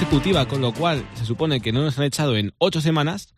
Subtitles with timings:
[0.00, 3.34] consecutiva, con lo cual se supone que no nos han echado en ocho semanas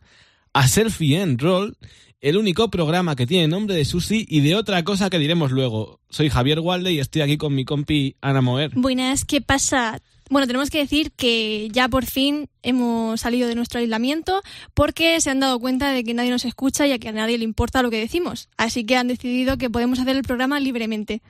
[0.53, 1.75] a Selfie and Roll,
[2.21, 5.99] el único programa que tiene nombre de Susi y de otra cosa que diremos luego.
[6.09, 8.71] Soy Javier Walde y estoy aquí con mi compi Ana Moer.
[8.75, 9.99] Buenas, ¿qué pasa?
[10.29, 14.41] Bueno, tenemos que decir que ya por fin hemos salido de nuestro aislamiento
[14.73, 17.37] porque se han dado cuenta de que nadie nos escucha y a que a nadie
[17.37, 18.47] le importa lo que decimos.
[18.55, 21.21] Así que han decidido que podemos hacer el programa libremente.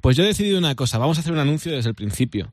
[0.00, 2.52] Pues yo he decidido una cosa, vamos a hacer un anuncio desde el principio.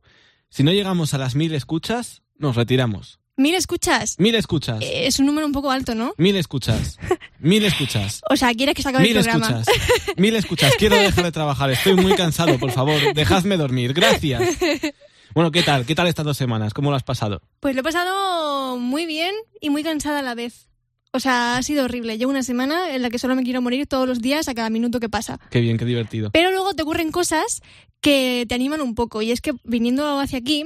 [0.50, 3.20] Si no llegamos a las mil escuchas, nos retiramos.
[3.40, 4.16] ¿Mil escuchas?
[4.18, 4.82] Mil escuchas.
[4.82, 6.14] Eh, Es un número un poco alto, ¿no?
[6.18, 6.98] Mil escuchas.
[7.40, 8.22] Mil escuchas.
[8.32, 9.62] O sea, ¿quieres que se acabe Mil el programa?
[9.62, 10.18] escuchas.
[10.18, 10.74] Mil escuchas.
[10.78, 11.70] Quiero dejar de trabajar.
[11.70, 13.00] Estoy muy cansado, por favor.
[13.14, 13.94] Dejadme dormir.
[13.94, 14.42] Gracias.
[15.36, 15.86] Bueno, ¿qué tal?
[15.86, 16.74] ¿Qué tal estas dos semanas?
[16.74, 17.42] ¿Cómo lo has pasado?
[17.60, 20.67] Pues lo he pasado muy bien y muy cansada a la vez.
[21.12, 22.18] O sea, ha sido horrible.
[22.18, 24.70] Llevo una semana en la que solo me quiero morir todos los días a cada
[24.70, 25.40] minuto que pasa.
[25.50, 26.32] Qué bien, qué divertido.
[26.32, 27.62] Pero luego te ocurren cosas
[28.02, 29.22] que te animan un poco.
[29.22, 30.66] Y es que viniendo hacia aquí,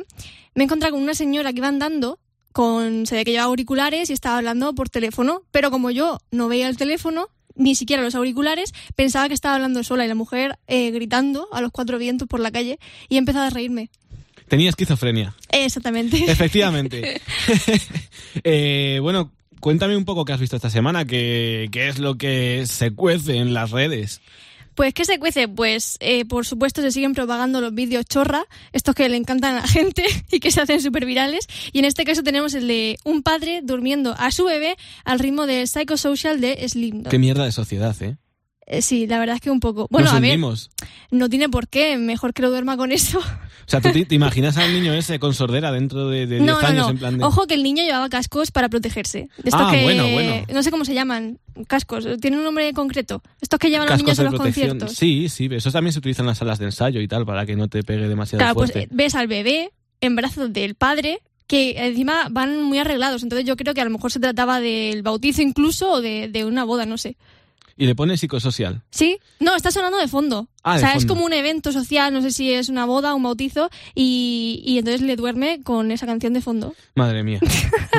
[0.55, 2.19] me he encontrado con una señora que iba andando
[2.51, 3.05] con.
[3.05, 5.43] Se ve que llevaba auriculares y estaba hablando por teléfono.
[5.51, 9.83] Pero como yo no veía el teléfono, ni siquiera los auriculares, pensaba que estaba hablando
[9.83, 13.17] sola y la mujer eh, gritando a los cuatro vientos por la calle y he
[13.19, 13.89] empezado a reírme.
[14.47, 15.33] Tenía esquizofrenia.
[15.49, 16.29] Exactamente.
[16.29, 17.21] Efectivamente.
[18.43, 19.29] Eh, bueno,
[19.61, 23.37] cuéntame un poco qué has visto esta semana, qué, qué es lo que se cuece
[23.37, 24.21] en las redes.
[24.75, 25.47] Pues, ¿qué se cuece?
[25.47, 29.61] Pues, eh, por supuesto, se siguen propagando los vídeos chorra, estos que le encantan a
[29.61, 31.47] la gente y que se hacen súper virales.
[31.71, 35.45] Y en este caso tenemos el de un padre durmiendo a su bebé al ritmo
[35.45, 37.03] del Psychosocial de Slim.
[37.03, 38.17] Qué mierda de sociedad, ¿eh?
[38.65, 39.87] Eh, sí, la verdad es que un poco.
[39.89, 40.71] Bueno, Nos a ver, hundimos.
[41.09, 43.19] no tiene por qué, mejor que lo duerma con eso.
[43.77, 46.59] O sea, ¿tú te, te imaginas al niño ese con sordera dentro de 10 no,
[46.59, 46.89] no, años no.
[46.91, 47.23] en plan de...
[47.23, 49.29] Ojo que el niño llevaba cascos para protegerse.
[49.37, 50.45] De estos Ah, que, bueno, bueno.
[50.53, 53.21] No sé cómo se llaman, cascos, tienen un nombre concreto.
[53.39, 54.69] Estos que llevan los niños de en los protección.
[54.71, 54.97] conciertos.
[54.97, 57.55] Sí, sí, eso también se utiliza en las salas de ensayo y tal, para que
[57.55, 58.89] no te pegue demasiado Claro, pues fuerte.
[58.93, 59.71] ves al bebé
[60.01, 63.23] en brazos del padre que encima van muy arreglados.
[63.23, 66.45] Entonces yo creo que a lo mejor se trataba del bautizo incluso o de, de
[66.45, 67.15] una boda, no sé.
[67.77, 68.81] Y le pones psicosocial.
[68.91, 69.17] ¿Sí?
[69.39, 70.47] No, está sonando de fondo.
[70.63, 73.17] Ah, o sea, es como un evento social, no sé si es una boda o
[73.17, 76.75] un bautizo, y, y entonces le duerme con esa canción de fondo.
[76.95, 77.39] Madre mía.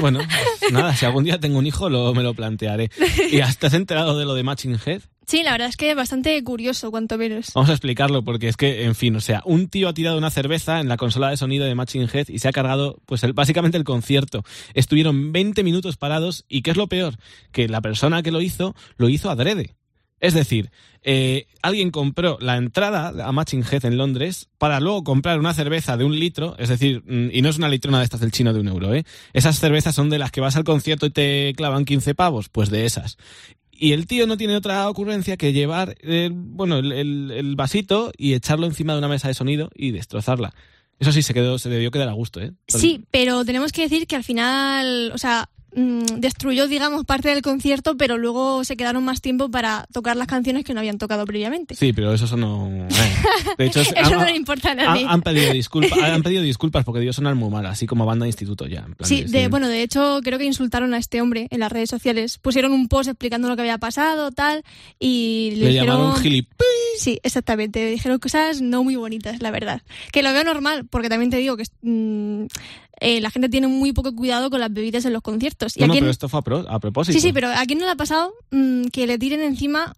[0.01, 0.21] Bueno,
[0.61, 2.91] pues nada, si algún día tengo un hijo, lo, me lo plantearé.
[3.31, 5.03] ¿Y has- te has enterado de lo de Matching Head?
[5.27, 7.53] Sí, la verdad es que es bastante curioso, cuanto menos.
[7.55, 10.31] Vamos a explicarlo porque es que, en fin, o sea, un tío ha tirado una
[10.31, 13.79] cerveza en la consola de sonido de Matching Head y se ha cargado, pues, básicamente
[13.79, 14.45] el concierto.
[14.75, 17.17] Estuvieron 20 minutos parados y, ¿qué es lo peor?
[17.53, 19.77] Que la persona que lo hizo, lo hizo adrede.
[20.23, 20.71] Es decir,
[21.03, 25.97] eh, alguien compró la entrada a Matching Head en Londres para luego comprar una cerveza
[25.97, 28.53] de un litro, es decir, mm, y no es una litrona de estas del chino
[28.53, 29.05] de un euro, ¿eh?
[29.33, 32.71] Esas cervezas son de las que vas al concierto y te clavan 15 pavos, pues
[32.71, 33.19] de esas.
[33.73, 35.97] Y el tío no tiene otra ocurrencia que llevar
[36.31, 40.55] bueno, el, el- el vasito y echarlo encima de una mesa de sonido y destrozarla.
[41.01, 42.53] Eso sí, se quedó, se debió quedar a gusto, ¿eh?
[42.69, 47.43] Sí, pero tenemos que decir que al final, o sea, mm, destruyó, digamos, parte del
[47.43, 51.25] concierto, pero luego se quedaron más tiempo para tocar las canciones que no habían tocado
[51.25, 51.75] previamente.
[51.75, 52.69] Sí, pero eso no.
[52.69, 52.89] eh.
[53.59, 55.07] De hecho, es- Eso han- no le importa a nadie.
[55.09, 58.29] han pedido disculpas, han pedido disculpas porque debió sonar muy mal, así como banda de
[58.31, 58.81] instituto ya.
[58.87, 61.61] en plan Sí, de- de, bueno, de hecho creo que insultaron a este hombre en
[61.61, 62.39] las redes sociales.
[62.39, 64.65] Pusieron un post explicando lo que había pasado, tal,
[64.99, 65.87] y le, Le dijeron...
[65.99, 66.49] llamaron gilip.
[66.99, 67.87] Sí, exactamente.
[67.87, 69.83] Dijeron cosas no muy bonitas, la verdad.
[70.13, 72.47] Que lo veo normal, porque también te digo que mm,
[73.01, 75.77] eh, la gente tiene muy poco cuidado con las bebidas en los conciertos.
[75.77, 77.13] Y No, a no, quién- pero esto fue a, pro- a propósito.
[77.19, 79.95] Sí, sí, pero ¿a quién no le ha pasado mm, que le tiren encima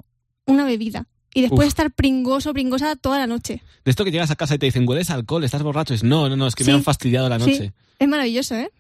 [0.47, 1.07] una bebida?
[1.37, 1.71] Y después Uf.
[1.71, 3.61] estar pringoso, pringosa toda la noche.
[3.85, 5.43] De esto que llegas a casa y te dicen, ¿hueles alcohol?
[5.43, 5.93] ¿Estás borracho?
[5.93, 6.71] Dices, no, no, no, es que Sí.
[6.71, 7.57] me han fastidiado la noche.
[7.59, 7.73] Sí.
[7.99, 8.71] Es maravilloso, ¿eh?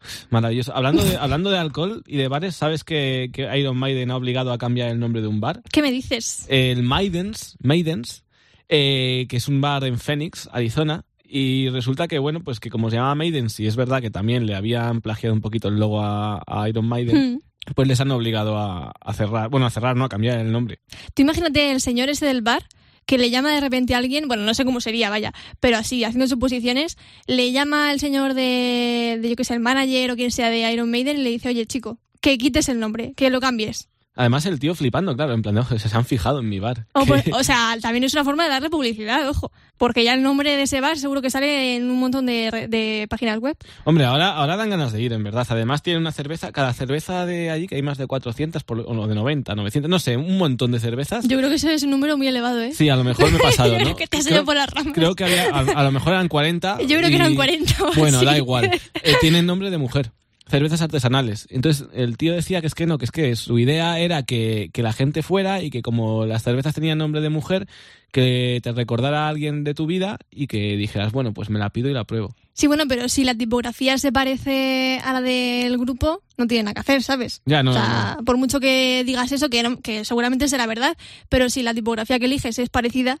[0.30, 0.74] Maravilloso.
[0.76, 4.52] Hablando de, hablando de alcohol y de bares, ¿sabes que, que Iron Maiden ha obligado
[4.52, 5.62] a cambiar el nombre de un bar?
[5.72, 6.44] ¿Qué me dices?
[6.48, 8.22] El Maidens, Maidens
[8.68, 11.04] eh, que es un bar en Phoenix, Arizona.
[11.26, 14.46] Y resulta que, bueno, pues que como se llama Maidens, y es verdad que también
[14.46, 17.36] le habían plagiado un poquito el logo a, a Iron Maiden,
[17.66, 17.72] Hmm.
[17.74, 20.80] pues les han obligado a, a cerrar, bueno, a cerrar, no, a cambiar el nombre.
[21.14, 22.64] Tú imagínate el señor ese del bar
[23.06, 26.04] que le llama de repente a alguien, bueno, no sé cómo sería, vaya, pero así,
[26.04, 30.30] haciendo suposiciones, le llama al señor de, de yo que sé, el manager o quien
[30.30, 33.40] sea de Iron Maiden y le dice, oye, chico, que quites el nombre, que lo
[33.40, 33.88] cambies.
[34.16, 36.86] Además, el tío flipando, claro, en plan, ojo, se han fijado en mi bar.
[37.06, 40.54] Pues- o sea, también es una forma de darle publicidad, ojo, porque ya el nombre
[40.56, 43.56] de ese bar seguro que sale en un montón de, de páginas web.
[43.82, 45.44] Hombre, ahora, ahora dan ganas de ir, en verdad.
[45.50, 49.06] Además, tiene una cerveza, cada cerveza de allí, que hay más de 400, por, o
[49.08, 51.26] de 90, 900, no sé, un montón de cervezas.
[51.26, 52.72] Yo creo que ese es un número muy elevado, ¿eh?
[52.72, 53.96] Sí, a lo mejor me he pasado, ¿no?
[53.96, 54.92] que te has Creo- ido por las ramas.
[54.94, 56.78] Creo que había, a, a lo mejor eran 40.
[56.86, 58.66] Yo creo que eran 40 o Bueno, da igual.
[59.02, 60.12] Eh, tienen nombre de mujer.
[60.46, 61.46] Cervezas artesanales.
[61.50, 64.70] Entonces el tío decía que es que no, que es que su idea era que,
[64.72, 67.66] que la gente fuera y que como las cervezas tenían nombre de mujer,
[68.12, 71.70] que te recordara a alguien de tu vida y que dijeras, bueno, pues me la
[71.70, 72.34] pido y la pruebo.
[72.52, 76.74] Sí, bueno, pero si la tipografía se parece a la del grupo, no tiene nada
[76.74, 77.42] que hacer, ¿sabes?
[77.46, 80.96] Ya, no, o sea, por mucho que digas eso, que, no- que seguramente será verdad,
[81.28, 83.18] pero si la tipografía que eliges es parecida,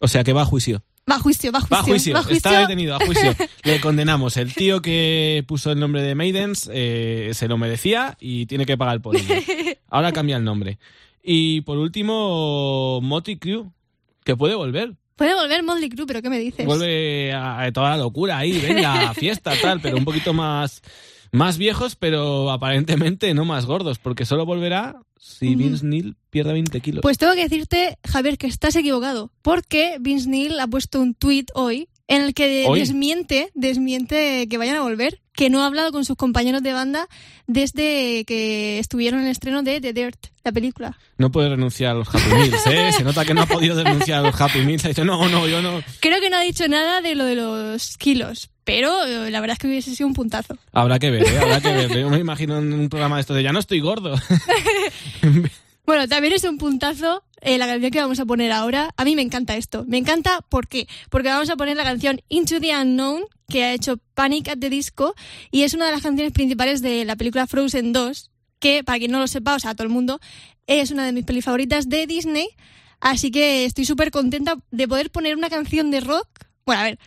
[0.00, 0.82] O sea que va a juicio.
[1.10, 1.76] Va a juicio, va a juicio.
[1.76, 2.36] Va a juicio, va a juicio.
[2.36, 3.34] está detenido, a juicio.
[3.64, 4.36] Le condenamos.
[4.36, 8.76] El tío que puso el nombre de Maidens eh, se lo merecía y tiene que
[8.76, 9.34] pagar por ello.
[9.88, 10.78] Ahora cambia el nombre.
[11.22, 13.64] Y por último, Motley Crue,
[14.24, 14.94] que puede volver.
[15.16, 16.66] Puede volver Motley Crue, pero ¿qué me dices?
[16.66, 20.82] Vuelve a, a toda la locura ahí, venga, fiesta, tal, pero un poquito más,
[21.32, 25.54] más viejos, pero aparentemente no más gordos, porque solo volverá si.
[25.54, 27.02] Vince Neil pierde 20 kilos.
[27.02, 31.50] Pues tengo que decirte, Javier, que estás equivocado, porque Vince Neil ha puesto un tuit
[31.54, 32.80] hoy en el que ¿Hoy?
[32.80, 37.08] desmiente, desmiente que vayan a volver, que no ha hablado con sus compañeros de banda
[37.46, 40.98] desde que estuvieron en el estreno de The Dirt, la película.
[41.16, 42.92] No puede renunciar a los Happy Meals, ¿eh?
[42.92, 44.84] Se nota que no ha podido renunciar a los Happy Meals.
[44.84, 45.82] Ha dicho, no, no, yo no.
[46.00, 49.54] Creo que no ha dicho nada de lo de los kilos, pero eh, la verdad
[49.54, 50.58] es que hubiese sido un puntazo.
[50.72, 51.38] Habrá que ver, ¿eh?
[51.38, 51.98] Habrá que ver.
[52.00, 54.14] Yo me imagino en un programa de estos de ya no estoy gordo.
[55.86, 58.94] Bueno, también es un puntazo eh, la canción que vamos a poner ahora.
[58.96, 59.84] A mí me encanta esto.
[59.86, 60.88] Me encanta, ¿por qué?
[61.10, 64.70] Porque vamos a poner la canción Into the Unknown, que ha hecho Panic at the
[64.70, 65.14] Disco,
[65.50, 69.10] y es una de las canciones principales de la película Frozen 2, que, para quien
[69.10, 70.20] no lo sepa, o sea, todo el mundo,
[70.66, 72.48] es una de mis pelis favoritas de Disney.
[73.00, 76.26] Así que estoy súper contenta de poder poner una canción de rock.
[76.64, 76.98] Bueno, a ver,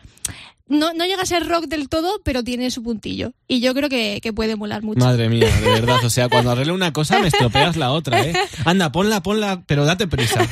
[0.68, 3.34] no, no llega a ser rock del todo, pero tiene su puntillo.
[3.48, 5.00] Y yo creo que, que puede molar mucho.
[5.00, 6.04] Madre mía, de verdad.
[6.04, 8.34] O sea, cuando arregle una cosa me estropeas la otra, ¿eh?
[8.66, 10.48] Anda, ponla, ponla, pero date prisa.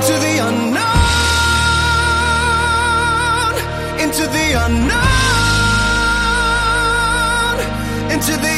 [0.00, 0.80] into the unknown,
[4.00, 5.00] into the unknown,
[8.10, 8.49] into the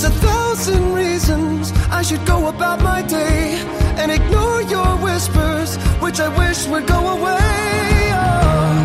[0.00, 3.58] There's a thousand reasons I should go about my day
[3.98, 8.12] and ignore your whispers, which I wish would go away.
[8.14, 8.78] Oh.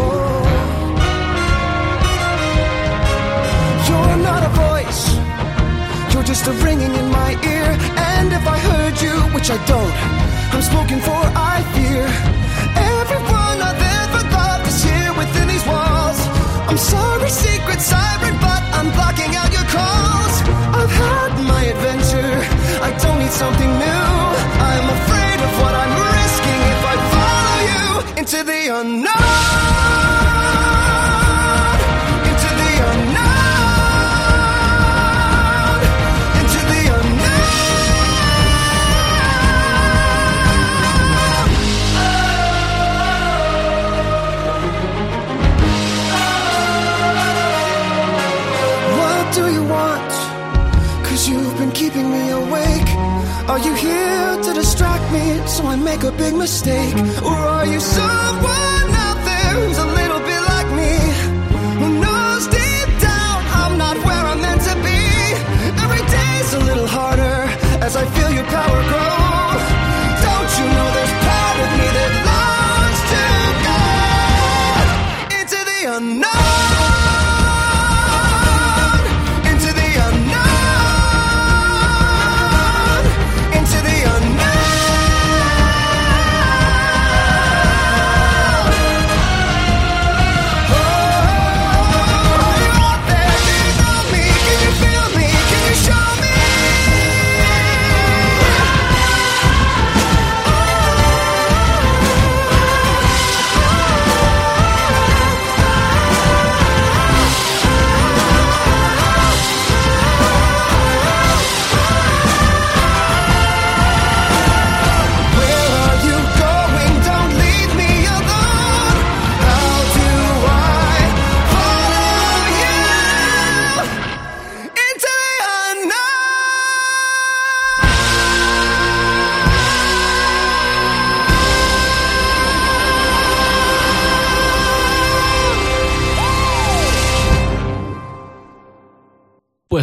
[0.00, 0.42] Oh.
[3.88, 5.02] You're not a voice,
[6.14, 7.76] you're just a ringing in my ear.
[8.16, 9.92] And if I heard you, which I don't,
[10.54, 11.61] I'm spoken for, I
[23.32, 24.08] something new.
[24.68, 29.21] I'm afraid of what I'm risking if I follow you into the unknown.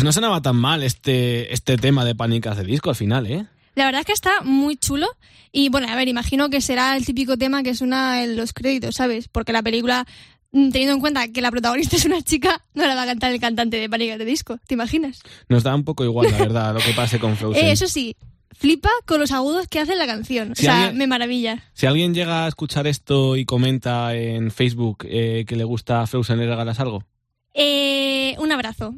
[0.09, 3.45] No sonaba tan mal este, este tema de Pánicas de disco al final, ¿eh?
[3.75, 5.05] La verdad es que está muy chulo.
[5.51, 8.95] Y bueno, a ver, imagino que será el típico tema que suena en los créditos,
[8.95, 9.27] ¿sabes?
[9.27, 10.07] Porque la película,
[10.51, 13.31] mm, teniendo en cuenta que la protagonista es una chica, no la va a cantar
[13.31, 14.17] el cantante de Panic!
[14.17, 14.57] de Disco.
[14.65, 15.21] ¿Te imaginas?
[15.47, 17.63] Nos da un poco igual, la verdad, lo que pase con Frozen.
[17.63, 18.15] Eh, eso sí,
[18.51, 20.55] flipa con los agudos que hace la canción.
[20.55, 21.65] Si o sea, alguien- me maravilla.
[21.73, 26.39] Si alguien llega a escuchar esto y comenta en Facebook eh, que le gusta Frozen,
[26.39, 27.03] ¿le regalas algo?
[27.53, 28.95] Eh, un abrazo.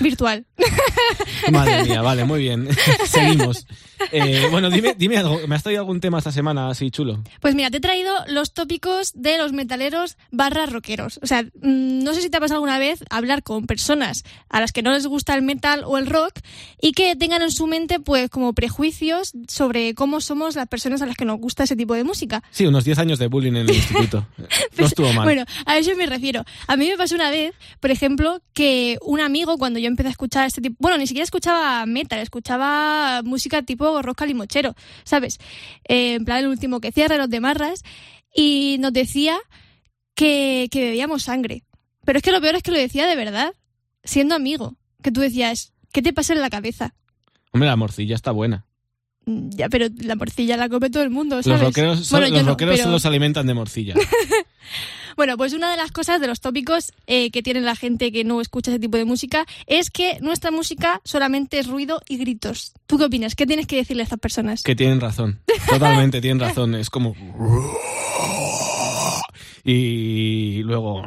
[0.00, 0.46] Virtual.
[1.50, 2.68] Madre mía, vale, muy bien.
[3.06, 3.66] Seguimos.
[4.12, 5.40] Eh, bueno, dime, dime algo.
[5.46, 7.22] ¿Me has traído algún tema esta semana así chulo?
[7.40, 11.20] Pues mira, te he traído los tópicos de los metaleros barra rockeros.
[11.22, 14.60] O sea, mm, no sé si te ha pasado alguna vez hablar con personas a
[14.60, 16.40] las que no les gusta el metal o el rock
[16.80, 21.06] y que tengan en su mente pues como prejuicios sobre cómo somos las personas a
[21.06, 22.42] las que nos gusta ese tipo de música.
[22.50, 24.26] Sí, unos 10 años de bullying en el instituto.
[24.76, 25.24] No estuvo mal.
[25.24, 26.44] Bueno, a eso me refiero.
[26.66, 30.12] A mí me pasó una vez, por ejemplo, que un amigo cuando yo empecé a
[30.12, 35.38] escuchar este tipo, bueno, ni siquiera escuchaba metal, escuchaba música tipo rock calimochero, ¿sabes?
[35.88, 37.82] Eh, en plan el último que cierra, los de Marras,
[38.34, 39.38] y nos decía
[40.14, 41.64] que, que bebíamos sangre.
[42.04, 43.52] Pero es que lo peor es que lo decía de verdad,
[44.04, 46.94] siendo amigo, que tú decías, ¿qué te pasa en la cabeza?
[47.52, 48.66] Hombre, la morcilla está buena.
[49.26, 51.58] Mm, Ya, pero la morcilla la come todo el mundo, ¿sabes?
[51.60, 53.94] Los rockeros, son- Bueno, yo los no, rockeros pero- solo se alimentan de morcilla.
[55.20, 58.24] Bueno, pues una de las cosas, de los tópicos eh, que tiene la gente que
[58.24, 62.72] no escucha ese tipo de música, es que nuestra música solamente es ruido y gritos.
[62.86, 63.34] ¿Tú qué opinas?
[63.34, 64.62] ¿Qué tienes que decirle a estas personas?
[64.62, 65.42] Que tienen razón.
[65.68, 66.74] Totalmente tienen razón.
[66.74, 67.14] Es como.
[69.62, 71.02] Y luego.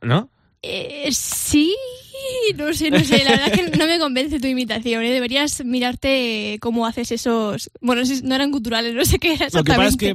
[0.00, 0.30] ¿No?
[0.62, 1.76] Eh, sí,
[2.56, 3.24] no sé, no sé.
[3.24, 5.02] La verdad es que no me convence tu imitación.
[5.04, 5.10] ¿eh?
[5.12, 7.70] Deberías mirarte cómo haces esos...
[7.80, 10.14] Bueno, no no eran culturales, no sé qué era Lo que pasa es que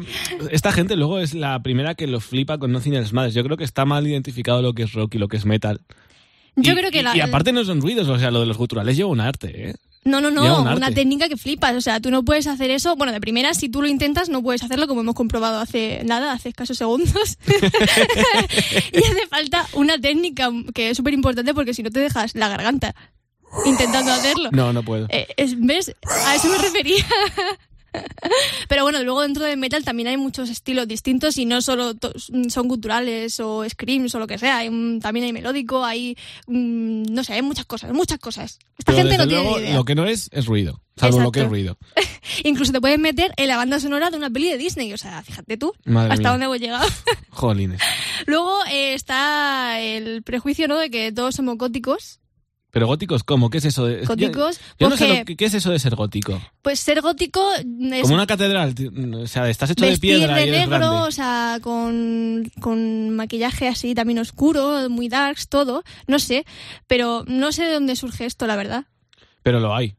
[0.52, 3.36] esta gente luego es la primera que lo flipa con Nothing Else Matters.
[3.36, 5.82] Yo creo que está mal identificado lo que es rock y lo que es metal.
[6.56, 8.46] Yo Y- creo que y, la- y aparte no son ruidos, o sea, lo de
[8.46, 9.76] los guturales lleva un arte, ¿eh?
[10.04, 11.76] No, no, no, un una técnica que flipas.
[11.76, 12.96] O sea, tú no puedes hacer eso.
[12.96, 16.32] Bueno, de primera, si tú lo intentas, no puedes hacerlo como hemos comprobado hace nada,
[16.34, 17.38] hace escasos segundos.
[18.92, 22.50] y hace falta una técnica que es súper importante porque si no te dejas la
[22.50, 22.96] garganta
[23.66, 24.50] intentando hacerlo.
[24.52, 25.06] No, no puedo.
[25.10, 25.94] Eh, es- ¿Ves?
[26.26, 27.06] A eso me refería.
[28.70, 31.94] Pero bueno, luego dentro del metal también hay muchos estilos distintos y no solo
[32.50, 34.58] son guturales o screams o lo que sea.
[34.58, 36.16] Hay un- también hay melódico, hay.
[36.48, 38.60] mm, no sé, hay muchas cosas, muchas cosas.
[38.78, 39.76] Esta Pero gente desde no tiene ni idea.
[39.76, 40.82] lo que no es, es ruido.
[40.98, 41.78] Salvo lo que es ruido.
[42.44, 44.94] Incluso te puedes meter en la banda sonora de una peli de Disney.
[44.94, 46.32] O sea, fíjate tú Madre hasta mía.
[46.32, 46.88] dónde hemos llegado.
[47.30, 47.82] Jolines.
[48.28, 50.78] Luego eh, está el prejuicio, ¿no?
[50.78, 52.20] De que todos somos góticos.
[52.72, 53.50] Pero góticos, ¿cómo?
[53.50, 54.06] ¿Qué es eso de.?
[54.06, 56.42] Góticos, Yo, yo no sé porque- lo que- qué es eso de ser gótico.
[56.62, 58.74] Pues ser gótico es Como una catedral.
[59.16, 60.88] O sea, estás hecho de piedra de y negro, grande.
[60.88, 65.84] o sea, con, con maquillaje así también oscuro, muy darks, todo.
[66.08, 66.46] No sé,
[66.88, 68.86] pero no sé de dónde surge esto, la verdad.
[69.44, 69.96] Pero lo hay.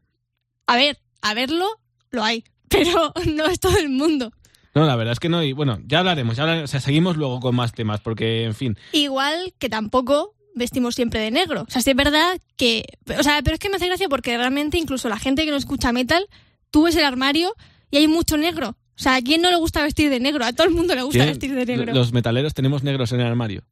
[0.65, 1.67] A ver, a verlo,
[2.09, 4.31] lo hay, pero no es todo el mundo.
[4.73, 5.43] No, la verdad es que no.
[5.43, 6.35] Y bueno, ya hablaremos.
[6.35, 8.75] Ya hablaremos, o sea, seguimos luego con más temas, porque, en fin.
[8.93, 11.65] Igual que tampoco vestimos siempre de negro.
[11.67, 12.83] O sea, sí es verdad que...
[13.19, 15.57] O sea, pero es que me hace gracia porque realmente incluso la gente que no
[15.57, 16.25] escucha metal,
[16.71, 17.53] tú ves el armario
[17.91, 18.69] y hay mucho negro.
[18.95, 20.45] O sea, ¿a quién no le gusta vestir de negro?
[20.45, 21.93] A todo el mundo le gusta vestir de negro.
[21.93, 23.63] Los metaleros tenemos negros en el armario.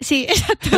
[0.00, 0.70] Sí, exacto.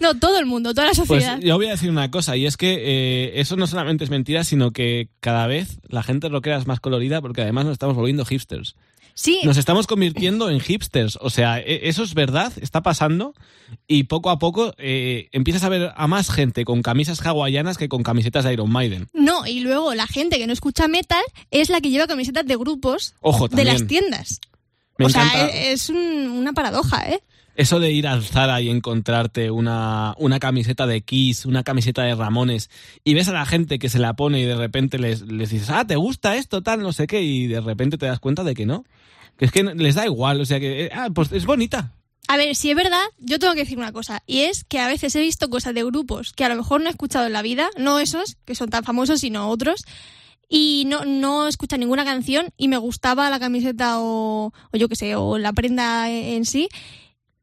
[0.00, 1.38] No, todo el mundo, toda la Pues sociedad.
[1.38, 4.42] yo voy a decir una cosa, y es que eh, eso no solamente es mentira,
[4.42, 8.24] sino que cada vez la gente rockera es más colorida porque además nos estamos volviendo
[8.24, 8.74] hipsters.
[9.16, 11.16] Sí, Nos estamos convirtiendo en hipsters.
[11.20, 13.32] O sea, e- eso es verdad, está pasando.
[13.86, 17.88] Y poco a poco eh, empiezas a ver a más gente con camisas hawaianas que
[17.88, 19.06] con camisetas de Iron Maiden.
[19.12, 22.56] No, y luego la gente que no escucha metal es la que lleva camisetas de
[22.56, 24.40] grupos Ojo, de las tiendas.
[24.98, 25.96] Me o sea, encanta es un-
[26.30, 27.20] una paradoja, ¿eh?
[27.56, 32.16] eso de ir al Zara y encontrarte una, una camiseta de Kiss, una camiseta de
[32.16, 32.68] Ramones,
[33.04, 35.70] y ves a la gente que se la pone y de repente les, les dices,
[35.70, 37.22] ah, ¿te gusta esto, tal, no sé qué?
[37.22, 38.84] Y de repente te das cuenta de que no.
[39.36, 41.92] Que es que les da igual, o sea que, eh, ah, pues es bonita.
[42.26, 44.88] A ver, si es verdad, yo tengo que decir una cosa, y es que a
[44.88, 47.42] veces he visto cosas de grupos que a lo mejor no he escuchado en la
[47.42, 49.84] vida, no esos, que son tan famosos, sino otros,
[50.48, 54.96] y no, no escuchan ninguna canción y me gustaba la camiseta o, o yo qué
[54.96, 56.68] sé, o la prenda en sí.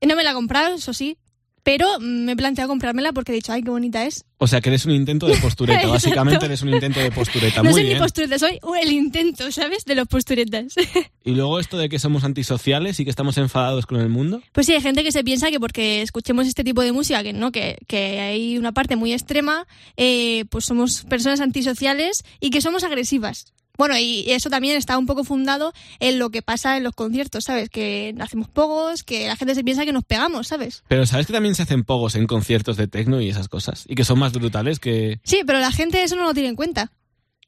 [0.01, 1.17] No me la he comprado, eso sí,
[1.63, 4.25] pero me he planteado comprármela porque he dicho, ay, qué bonita es.
[4.37, 7.57] O sea que eres un intento de postureta, básicamente eres un intento de postureta.
[7.57, 7.93] no Muy soy bien.
[7.95, 9.85] ni postureta, soy el intento, ¿sabes?
[9.85, 10.73] De los posturetas.
[11.23, 14.41] Y luego esto de que somos antisociales y que estamos enfadados con el mundo.
[14.53, 17.31] Pues sí, hay gente que se piensa que porque escuchemos este tipo de música, que
[17.31, 22.59] no, que, que hay una parte muy extrema, eh, pues somos personas antisociales y que
[22.59, 23.53] somos agresivas.
[23.77, 27.45] Bueno, y eso también está un poco fundado en lo que pasa en los conciertos,
[27.45, 27.69] ¿sabes?
[27.69, 30.83] Que hacemos pogos, que la gente se piensa que nos pegamos, ¿sabes?
[30.87, 33.85] Pero sabes que también se hacen pogos en conciertos de techno y esas cosas.
[33.87, 35.19] Y que son más brutales que...
[35.23, 36.91] Sí, pero la gente eso no lo tiene en cuenta.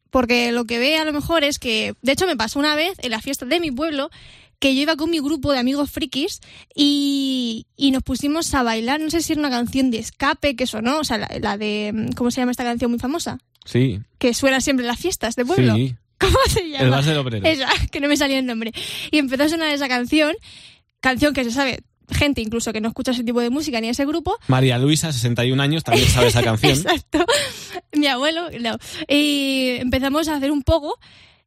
[0.10, 2.94] Porque lo que ve a lo mejor es que, de hecho me pasó una vez
[3.00, 4.10] en la fiesta de mi pueblo,
[4.60, 6.40] que yo iba con mi grupo de amigos frikis
[6.74, 10.68] y, y nos pusimos a bailar, no sé si era una canción de escape que
[10.68, 13.40] sonó, o sea, la, la de, ¿cómo se llama esta canción muy famosa?
[13.66, 15.76] Sí, Que suena siempre en las fiestas de pueblo.
[15.76, 15.96] sí.
[16.26, 16.84] ¿Cómo se llama?
[16.84, 17.48] El Vals del Obrero.
[17.48, 18.72] Esa, que no me salía el nombre.
[19.12, 20.36] Y empezó a sonar esa canción,
[21.00, 24.06] canción que se sabe, gente incluso que no escucha ese tipo de música ni ese
[24.06, 24.38] grupo.
[24.48, 26.74] María Luisa, 61 años, también sabe esa canción.
[26.74, 27.26] Exacto.
[27.94, 28.78] Mi abuelo, no.
[29.08, 30.98] Y empezamos a hacer un poco.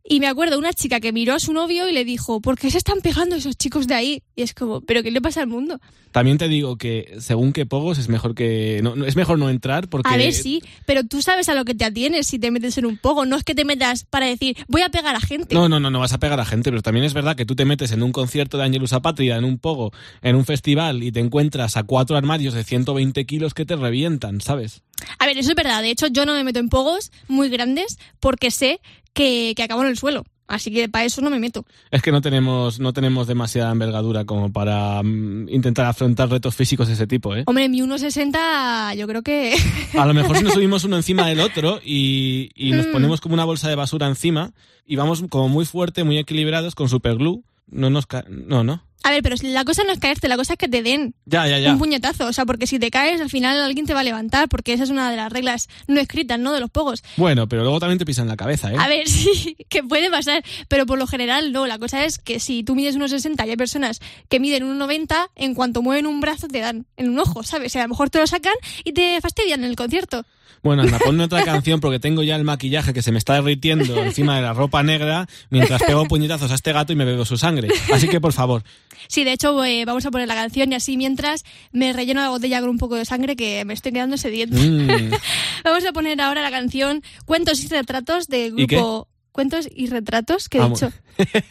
[0.09, 2.71] Y me acuerdo una chica que miró a su novio y le dijo, ¿por qué
[2.71, 4.23] se están pegando esos chicos de ahí?
[4.37, 5.81] Y es como, ¿pero qué le pasa al mundo?
[6.13, 9.89] También te digo que según qué pogos es mejor que no, es mejor no entrar
[9.89, 12.79] porque A ver, sí, pero tú sabes a lo que te atienes si te metes
[12.79, 13.27] en un poco.
[13.27, 15.55] No es que te metas para decir, voy a pegar a gente.
[15.55, 17.57] No, no, no, no vas a pegar a gente, pero también es verdad que tú
[17.57, 21.11] te metes en un concierto de Angelus Apatria, en un pogo, en un festival y
[21.11, 24.83] te encuentras a cuatro armarios de 120 kilos que te revientan, ¿sabes?
[25.19, 25.83] A ver, eso es verdad.
[25.83, 28.81] De hecho, yo no me meto en pogos muy grandes porque sé
[29.17, 30.25] que, que acabo en el suelo.
[30.49, 31.65] Así que para eso no me meto.
[31.91, 36.87] Es que no tenemos, no tenemos demasiada envergadura como para mm, intentar afrontar retos físicos
[36.87, 37.43] de ese tipo, ¿eh?
[37.47, 39.57] Hombre, mi 1,60 yo creo que...
[39.99, 42.93] A lo mejor si nos subimos uno encima del otro y, y nos Mm.
[42.93, 44.53] ponemos como una bolsa de basura encima
[44.87, 48.85] y vamos como muy fuerte, muy equilibrados con superglue, no nos ca no, no.
[49.07, 51.47] A ver, pero la cosa no es caerte, la cosa es que te den Ya,
[51.47, 51.71] ya, ya.
[51.71, 52.27] un puñetazo.
[52.27, 54.83] O sea, porque si te caes, al final alguien te va a levantar, porque esa
[54.83, 56.53] es una de las reglas no escritas, ¿no?
[56.53, 57.05] De los pogos.
[57.17, 58.77] Bueno, pero luego también te pisan la cabeza, ¿eh?
[58.77, 61.69] A ver, sí, que puede pasar, pero por lo general no.
[61.69, 64.77] La cosa es que si tú mides unos 60 y hay personas que miden unos
[64.79, 67.67] 90, en cuanto mueven un brazo te dan en un ojo, ¿sabes?
[67.67, 70.25] O sea, a lo mejor te lo sacan y te fastidian en el concierto.
[70.63, 74.03] Bueno, anda, ponme otra canción porque tengo ya el maquillaje que se me está derritiendo
[74.03, 77.37] encima de la ropa negra mientras pego puñetazos a este gato y me bebo su
[77.37, 77.69] sangre.
[77.93, 78.65] Así que, por favor,
[79.09, 82.29] Sí, de hecho, eh, vamos a poner la canción y así mientras me relleno la
[82.31, 84.57] botella con un poco de sangre que me estoy quedando sediento.
[84.57, 85.11] mm,
[85.65, 89.09] Vamos a poner ahora la canción Cuentos y retratos del grupo...
[89.33, 90.49] ¿Cuentos y retratos?
[90.49, 90.81] ¿Qué he Vamos.
[90.81, 90.93] dicho?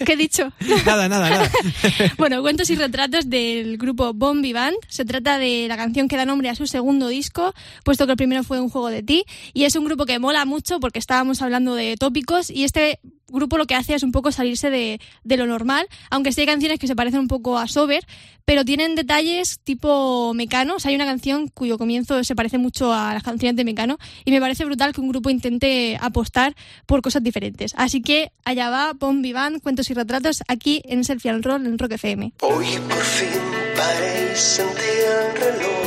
[0.03, 0.51] ¿Qué he dicho?
[0.87, 1.51] nada, nada, nada.
[2.17, 4.75] Bueno, cuentos y retratos del grupo Bombi Band.
[4.87, 7.53] Se trata de la canción que da nombre a su segundo disco,
[7.83, 9.23] puesto que el primero fue Un juego de ti.
[9.53, 13.57] Y es un grupo que mola mucho porque estábamos hablando de tópicos y este grupo
[13.57, 16.79] lo que hace es un poco salirse de, de lo normal, aunque sí hay canciones
[16.79, 18.05] que se parecen un poco a Sober,
[18.45, 20.75] pero tienen detalles tipo Mecano.
[20.75, 23.97] O sea, hay una canción cuyo comienzo se parece mucho a las canciones de Mecano
[24.23, 27.73] y me parece brutal que un grupo intente apostar por cosas diferentes.
[27.75, 31.77] Así que allá va Bombi Band, cuentos y retratos aquí en Selfie and Roll en
[31.77, 32.33] Rock FM.
[32.41, 33.27] Hoy por fin
[33.75, 35.85] paré y sentí el reloj.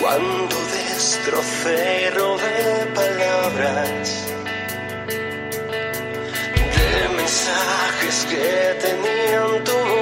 [0.00, 3.17] Cuando destrocero de
[3.50, 4.26] palabras,
[6.56, 9.97] de mensajes que tenían tu voz,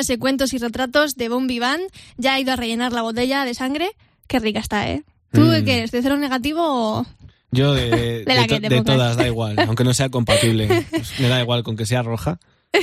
[0.00, 1.82] ese cuentos y retratos de Bon Vivant.
[2.16, 3.90] Ya ha ido a rellenar la botella de sangre.
[4.26, 5.04] Qué rica está, ¿eh?
[5.32, 5.64] ¿Tú Mm.
[5.64, 5.90] qué eres?
[5.90, 7.06] ¿De cero negativo o...?
[7.50, 10.86] Yo de, De de to- de todas, da igual, aunque no sea compatible.
[10.90, 12.38] Pues me da igual con que sea roja.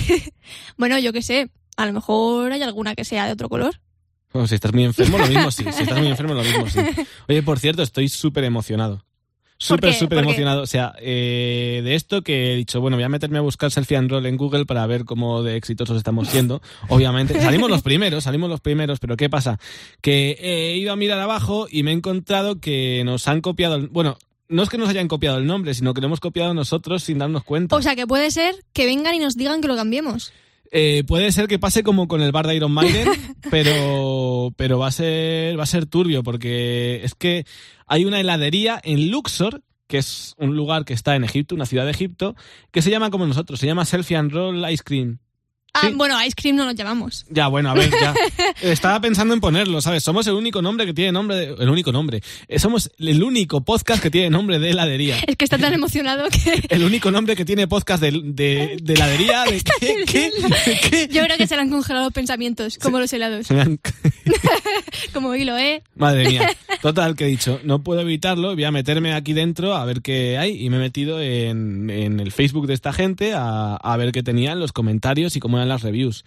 [0.78, 1.50] Bueno, yo qué sé.
[1.78, 3.80] A lo mejor hay alguna que sea de otro color.
[4.34, 5.64] Bueno, si estás muy enfermo, lo mismo sí.
[5.72, 6.80] Si estás muy enfermo, lo mismo sí.
[7.28, 9.04] Oye, por cierto, estoy súper emocionado.
[9.58, 10.62] Súper, súper emocionado.
[10.62, 13.96] O sea, eh, de esto que he dicho, bueno, voy a meterme a buscar selfie
[13.98, 16.62] and roll en Google para ver cómo de exitosos estamos siendo.
[16.90, 19.58] Obviamente, salimos los primeros, salimos los primeros, pero ¿qué pasa?
[20.02, 23.88] Que he ido a mirar abajo y me he encontrado que nos han copiado, el-
[23.88, 24.18] bueno,
[24.50, 27.18] no es que nos hayan copiado el nombre, sino que lo hemos copiado nosotros sin
[27.18, 27.76] darnos cuenta.
[27.76, 30.34] O sea, que puede ser que vengan y nos digan que lo cambiemos.
[30.78, 33.08] Eh, puede ser que pase como con el bar de Iron Maiden,
[33.50, 37.46] pero, pero va a ser va a ser turbio porque es que
[37.88, 41.86] hay una heladería en Luxor, que es un lugar que está en Egipto, una ciudad
[41.86, 42.36] de Egipto,
[42.72, 45.20] que se llama como nosotros, se llama Selfie and Roll Ice Cream.
[45.78, 45.94] Ah, Sí.
[45.94, 47.26] bueno, Ice Cream no nos llamamos.
[47.30, 48.14] Ya, bueno, a ver, ya.
[48.62, 50.04] Estaba pensando en ponerlo, ¿sabes?
[50.04, 52.22] Somos el único nombre que tiene nombre de, el único nombre.
[52.48, 55.18] Eh, Somos el único podcast que tiene nombre de heladería.
[55.28, 56.64] Es que está tan emocionado que...
[56.70, 59.44] El único nombre que tiene podcast de, de, de heladería.
[59.44, 60.32] De, ¿qué, qué,
[60.90, 61.08] qué?
[61.12, 63.52] Yo creo que se le han congelado pensamientos, como los helados.
[63.52, 63.80] Han-
[65.14, 65.84] Como hilo, ¿eh?
[65.96, 66.50] Madre mía.
[66.82, 70.38] Total, que he dicho, no puedo evitarlo, voy a meterme aquí dentro a ver qué
[70.38, 70.64] hay.
[70.64, 74.24] Y me he metido en, en el Facebook de esta gente a, a ver qué
[74.24, 76.26] tenían los comentarios y cómo eran las reviews.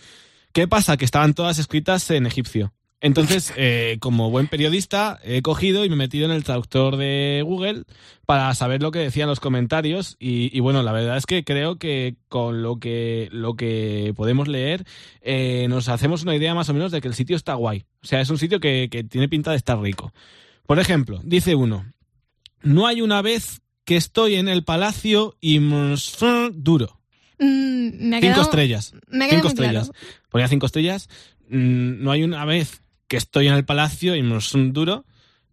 [0.52, 0.96] ¿Qué pasa?
[0.96, 2.72] Que estaban todas escritas en egipcio.
[3.00, 7.42] Entonces, eh, como buen periodista, he cogido y me he metido en el traductor de
[7.44, 7.84] Google
[8.26, 10.16] para saber lo que decían los comentarios.
[10.18, 14.48] Y, y bueno, la verdad es que creo que con lo que, lo que podemos
[14.48, 14.84] leer,
[15.20, 17.84] eh, nos hacemos una idea más o menos de que el sitio está guay.
[18.02, 20.12] O sea, es un sitio que, que tiene pinta de estar rico.
[20.66, 21.92] Por ejemplo, dice uno,
[22.62, 25.60] no hay una vez que estoy en el palacio y
[26.52, 26.97] duro.
[27.38, 28.92] Mm, me ha Cinco quedado, estrellas.
[29.08, 29.80] Me ha quedado Cinco claro.
[29.80, 30.10] estrellas.
[30.30, 31.08] Ponía cinco estrellas.
[31.48, 34.38] Mm, no hay una vez que estoy en el palacio y me
[34.72, 35.04] duro.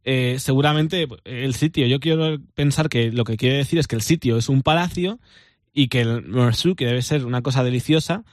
[0.04, 4.04] Eh, seguramente el sitio, yo quiero pensar que lo que quiere decir es que el
[4.04, 5.20] sitio es un palacio
[5.74, 8.24] y que el morsu, que debe ser una cosa deliciosa,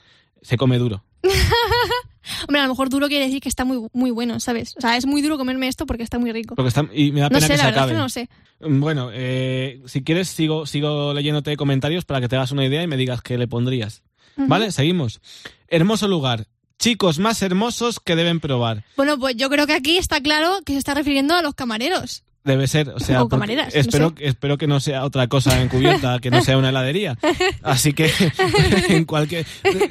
[0.43, 1.05] se come duro.
[2.49, 4.75] Hombre, a lo mejor duro quiere decir que está muy, muy bueno, ¿sabes?
[4.77, 6.55] O sea, es muy duro comerme esto porque está muy rico.
[6.55, 7.93] Porque está, y me da No pena sé, que la se verdad es acabe.
[7.93, 8.29] que no lo sé.
[8.61, 12.87] Bueno, eh, si quieres sigo, sigo leyéndote comentarios para que te hagas una idea y
[12.87, 14.03] me digas qué le pondrías.
[14.37, 14.73] ¿Vale?
[14.73, 15.21] Seguimos.
[15.69, 16.47] Hermoso lugar.
[16.79, 18.85] Chicos más hermosos que deben probar.
[18.97, 22.25] Bueno, pues yo creo que aquí está claro que se está refiriendo a los camareros.
[22.45, 23.29] Debe ser, o sea, no
[23.73, 27.17] espero, espero que no sea otra cosa encubierta, que no sea una heladería.
[27.63, 28.11] Así que,
[28.89, 29.47] en cualquier.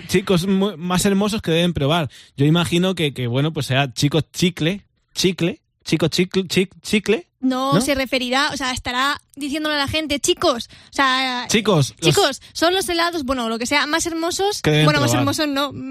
[0.08, 2.10] Chicos más hermosos que deben probar.
[2.36, 4.82] Yo imagino que, que bueno, pues sea chicos chicle,
[5.14, 7.28] chicle, chicos chicle, chic- chicle.
[7.41, 7.82] No, ¿No?
[7.82, 12.41] se referirá, o sea, estará diciéndole a la gente, chicos, o sea, Chicos, los- chicos,
[12.54, 14.62] son los helados, bueno, lo que sea, más hermosos.
[14.62, 15.71] Que Bueno, más hermosos no.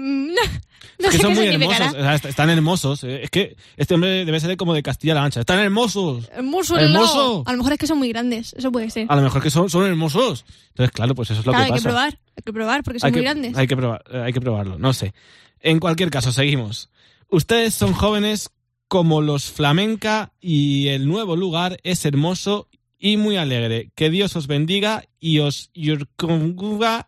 [0.99, 3.03] No, Es que son muy hermosos, o sea, est- están hermosos.
[3.03, 3.23] eh.
[3.23, 5.39] Es que este hombre debe ser como de Castilla-La Mancha.
[5.39, 6.29] Están hermosos.
[6.31, 6.77] Hermoso.
[6.77, 7.43] Hermoso.
[7.47, 9.07] A lo mejor es que son muy grandes, eso puede ser.
[9.09, 10.45] A lo mejor que son, son hermosos.
[10.69, 11.89] Entonces, claro, pues eso es lo claro, que hay que pasa.
[11.89, 13.57] probar, hay que probar porque son hay muy que, grandes.
[13.57, 15.13] Hay que, probar, eh, hay que probarlo, no sé.
[15.59, 16.89] En cualquier caso, seguimos.
[17.29, 18.51] Ustedes son jóvenes
[18.91, 22.67] como los flamenca y el nuevo lugar es hermoso
[22.99, 23.89] y muy alegre.
[23.95, 27.07] Que Dios os bendiga y os y os conjuga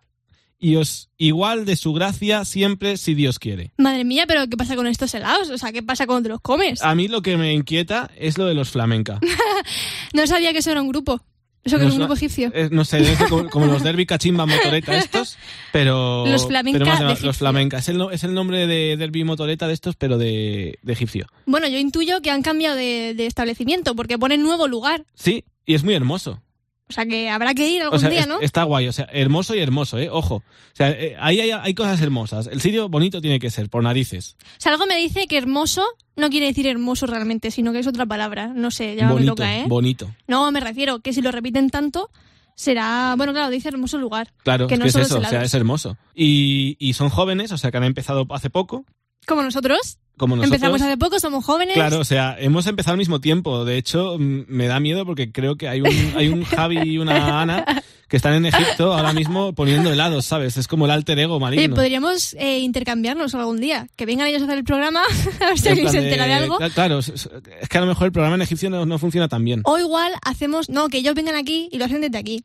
[0.58, 3.74] y os igual de su gracia siempre si Dios quiere.
[3.78, 5.50] Madre mía, pero ¿qué pasa con estos helados?
[5.50, 6.82] O sea, ¿qué pasa cuando te los comes?
[6.82, 9.20] A mí lo que me inquieta es lo de los flamenca.
[10.14, 11.22] No sabía que eso era un grupo.
[11.64, 12.52] Eso que es un grupo egipcio.
[12.54, 15.38] Eh, no sé, ser como, como los derby cachimba motoreta estos,
[15.72, 16.26] pero...
[16.28, 17.78] Los flamenca pero más de los flamenca.
[17.78, 21.28] Es el, es el nombre de derby motoreta de estos, pero de, de egipcio.
[21.46, 25.06] Bueno, yo intuyo que han cambiado de, de establecimiento porque ponen nuevo lugar.
[25.14, 26.42] Sí, y es muy hermoso.
[26.90, 28.40] O sea que habrá que ir algún O sea, día, es- ¿no?
[28.42, 30.10] está guay, o sea, hermoso y hermoso, ¿eh?
[30.12, 30.36] Ojo.
[30.36, 30.44] O
[30.74, 32.48] sea, eh, ahí hay, hay cosas hermosas.
[32.48, 34.36] El sitio bonito tiene que ser, por narices.
[34.42, 37.88] O sea, algo me dice que hermoso no quiere decir hermoso realmente, sino que es
[37.88, 38.48] otra palabra.
[38.48, 39.66] No sé, ya me bonito, toca, ¿eh?
[39.68, 40.12] bonito.
[40.28, 42.12] No, me refiero que si lo repiten tanto,
[42.56, 43.14] será.
[43.18, 44.32] Bueno, claro, dice hermoso lugar.
[44.44, 45.98] Claro, Que es no que es solo eso, o sea, es hermoso.
[46.14, 48.86] Y, y son jóvenes, o sea, que han empezado hace poco,
[49.26, 50.00] Como nosotros.
[50.18, 50.56] Como nosotros.
[50.56, 51.74] Empezamos hace poco, somos jóvenes.
[51.74, 53.66] Claro, o sea, hemos empezado al mismo tiempo.
[53.66, 57.42] De hecho, me da miedo porque creo que hay un, hay un Javi y una
[57.42, 57.66] Ana
[58.08, 60.56] que están en Egipto ahora mismo poniendo helados, ¿sabes?
[60.58, 61.76] Es como el alter ego Oye, maligno.
[61.76, 63.88] podríamos eh, intercambiarnos algún día.
[63.96, 65.02] Que vengan ellos a hacer el programa,
[65.42, 66.60] a ver si En alguien se entera de algo.
[66.60, 67.30] cla- Claro, es-
[67.70, 69.62] que a lo mejor el programa en egipcio no, no funciona tan bien.
[69.66, 72.44] O igual hacemos, no, que ellos vengan aquí y lo hacen desde aquí.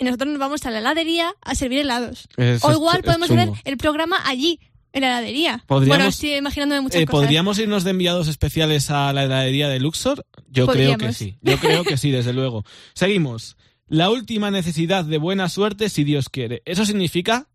[0.00, 2.28] Y nosotros nos vamos a la heladería a servir helados.
[2.36, 4.60] Eso o igual podemos hacer el programa allí,
[4.92, 5.62] en la heladería.
[5.66, 7.20] Podríamos- bueno, estoy imaginándome muchas Eh, cosas.
[7.26, 10.24] ¿Podríamos irnos de enviados especiales a la heladería de Luxor?
[10.50, 11.36] Yo creo que sí.
[11.42, 12.64] Yo creo que sí, desde luego.
[12.94, 13.56] Seguimos.
[13.88, 16.62] La última necesidad de buena suerte si Dios quiere.
[16.66, 17.48] Eso significa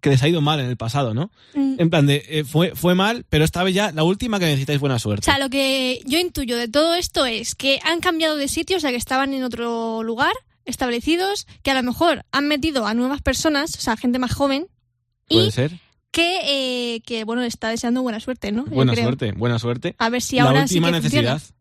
[0.00, 1.30] que les ha ido mal en el pasado, ¿no?
[1.54, 1.74] Mm.
[1.78, 4.80] En plan de, eh, fue, fue mal, pero esta vez ya la última que necesitáis
[4.80, 5.24] buena O suerte.
[5.24, 8.80] sea, lo que yo intuyo de todo esto es que han cambiado de sitio, o
[8.80, 10.32] sea, que estaban en otro lugar,
[10.64, 14.66] establecidos, que a lo mejor han metido a nuevas personas, o sea, gente más joven,
[15.28, 15.72] Puede y ser.
[16.16, 18.64] Que, eh, que, bueno, está deseando buena suerte, ¿no?
[18.64, 19.04] Yo Buena creo.
[19.04, 19.94] suerte, buena suerte.
[19.98, 21.34] A ver si la ahora última sí que funciona.
[21.34, 21.54] necesidad.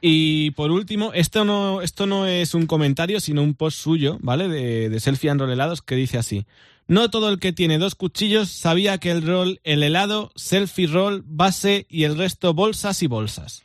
[0.00, 4.48] Y por último, esto no, esto no es un comentario, sino un post suyo, ¿vale?
[4.48, 6.46] De, de Selfie and Roll Helados, que dice así.
[6.86, 11.22] No todo el que tiene dos cuchillos sabía que el roll, el helado, selfie roll,
[11.26, 13.62] base y el resto bolsas y bolsas.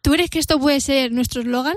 [0.00, 1.76] ¿Tú crees que esto puede ser nuestro eslogan?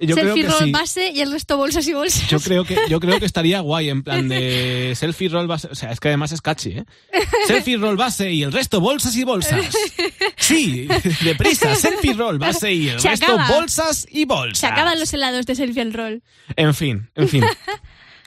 [0.00, 0.70] Yo Selfie creo que roll sí.
[0.72, 2.26] base y el resto bolsas y bolsas.
[2.28, 5.74] Yo creo que yo creo que estaría guay en plan de selfie roll base, o
[5.74, 6.84] sea, es que además es catchy, ¿eh?
[7.46, 9.60] Selfie roll base y el resto bolsas y bolsas.
[10.36, 10.88] Sí,
[11.22, 13.48] deprisa, selfie roll base y el Se resto acaba.
[13.56, 14.58] bolsas y bolsas.
[14.58, 16.22] Se acaban los helados de selfie and roll.
[16.56, 17.44] En fin, en fin.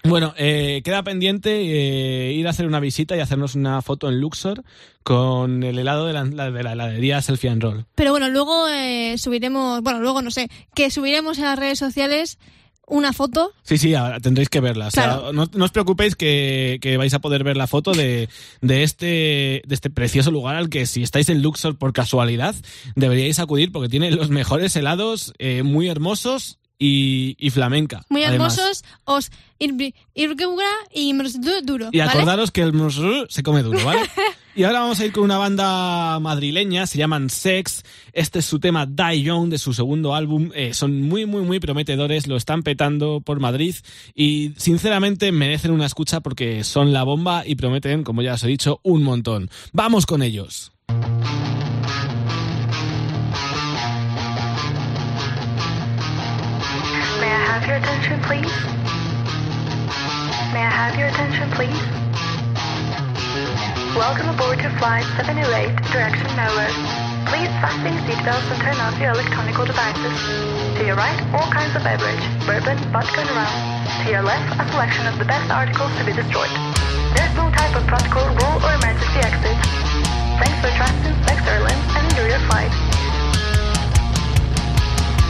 [0.03, 4.19] Bueno, eh, queda pendiente eh, ir a hacer una visita y hacernos una foto en
[4.19, 4.63] Luxor
[5.03, 7.85] con el helado de la, de la heladería Selfie and Roll.
[7.95, 12.37] Pero bueno, luego eh, subiremos, bueno, luego no sé, que subiremos a las redes sociales
[12.85, 13.53] una foto.
[13.63, 14.87] Sí, sí, ahora tendréis que verla.
[14.87, 18.27] O sea, no, no os preocupéis que, que vais a poder ver la foto de,
[18.61, 22.55] de, este, de este precioso lugar al que si estáis en Luxor por casualidad
[22.95, 28.03] deberíais acudir porque tiene los mejores helados eh, muy hermosos y, y flamenca.
[28.09, 28.57] Muy además.
[28.57, 31.13] hermosos, os ir- irgura y
[31.63, 31.89] duro.
[31.91, 32.11] Y ¿vale?
[32.11, 32.73] acordaros que el
[33.29, 34.01] se come duro, ¿vale?
[34.55, 37.83] y ahora vamos a ir con una banda madrileña, se llaman Sex.
[38.11, 40.51] Este es su tema Die Young de su segundo álbum.
[40.55, 43.75] Eh, son muy, muy, muy prometedores, lo están petando por Madrid
[44.13, 48.47] y sinceramente merecen una escucha porque son la bomba y prometen, como ya os he
[48.47, 49.49] dicho, un montón.
[49.71, 50.71] ¡Vamos con ellos!
[57.63, 58.51] Have your attention, please?
[60.51, 61.79] May I have your attention, please?
[63.95, 66.67] Welcome aboard to flight 708, direction nowhere.
[67.31, 70.11] Please fasten your seatbelts and turn off your electronic devices.
[70.75, 73.47] To your right, all kinds of beverage, bourbon, vodka, and rum.
[73.47, 76.51] To your left, a selection of the best articles to be destroyed.
[77.15, 79.55] There's no type of protocol, rule, or emergency exit.
[80.35, 82.75] Thanks for trusting Specs Airlines and enjoy your flight.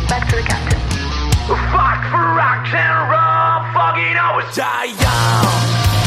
[0.10, 1.03] Back to the captain.
[1.46, 6.03] Fuck for rock and roll, fucking always die young.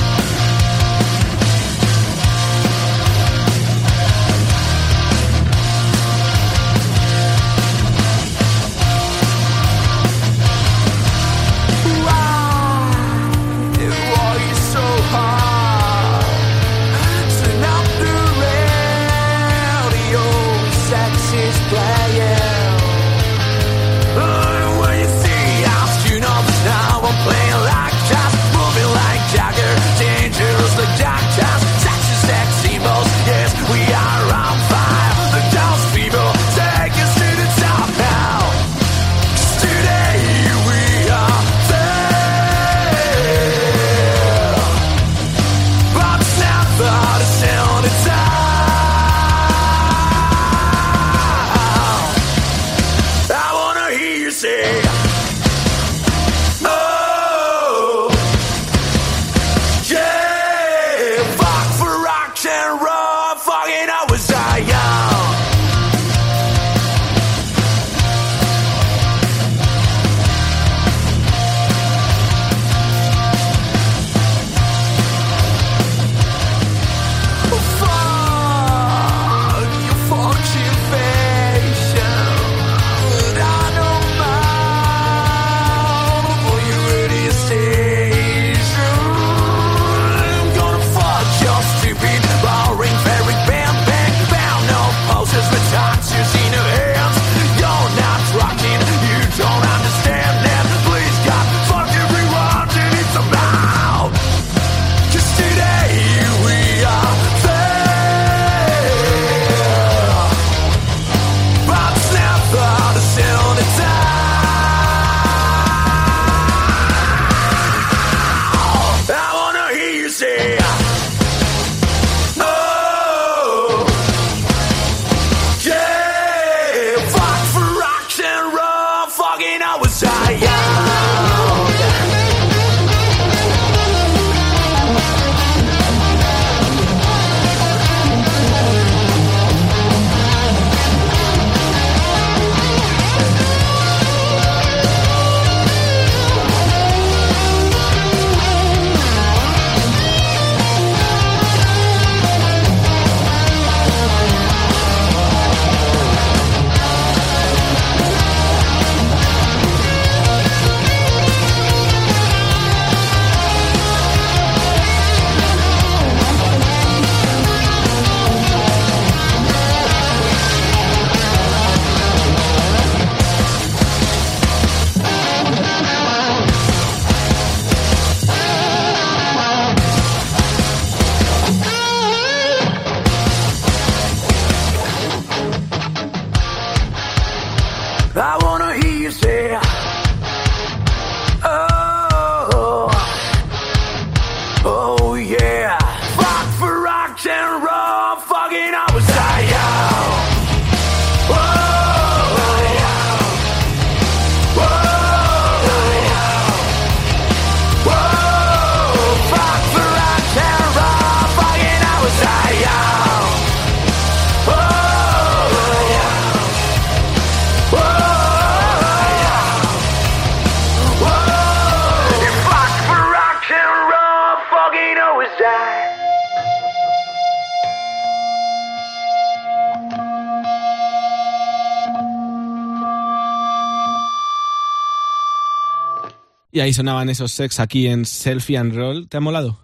[236.56, 239.08] Y ahí sonaban esos sex aquí en Selfie and Roll.
[239.10, 239.60] ¿Te ha molado?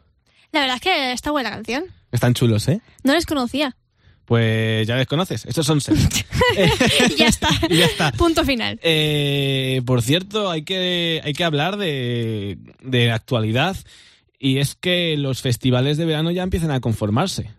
[0.53, 1.85] La verdad es que está buena la canción.
[2.11, 2.83] Están chulos, ¿eh?
[3.03, 3.75] No les conocía.
[4.27, 5.47] Pues ya les conoces.
[5.47, 6.27] Estos son sex.
[7.17, 7.49] ya está.
[7.71, 8.13] Y ya está.
[8.13, 8.79] Punto final.
[8.83, 13.75] Eh, por cierto, hay que, hay que hablar de, de actualidad.
[14.39, 17.53] Y es que los festivales de verano ya empiezan a conformarse.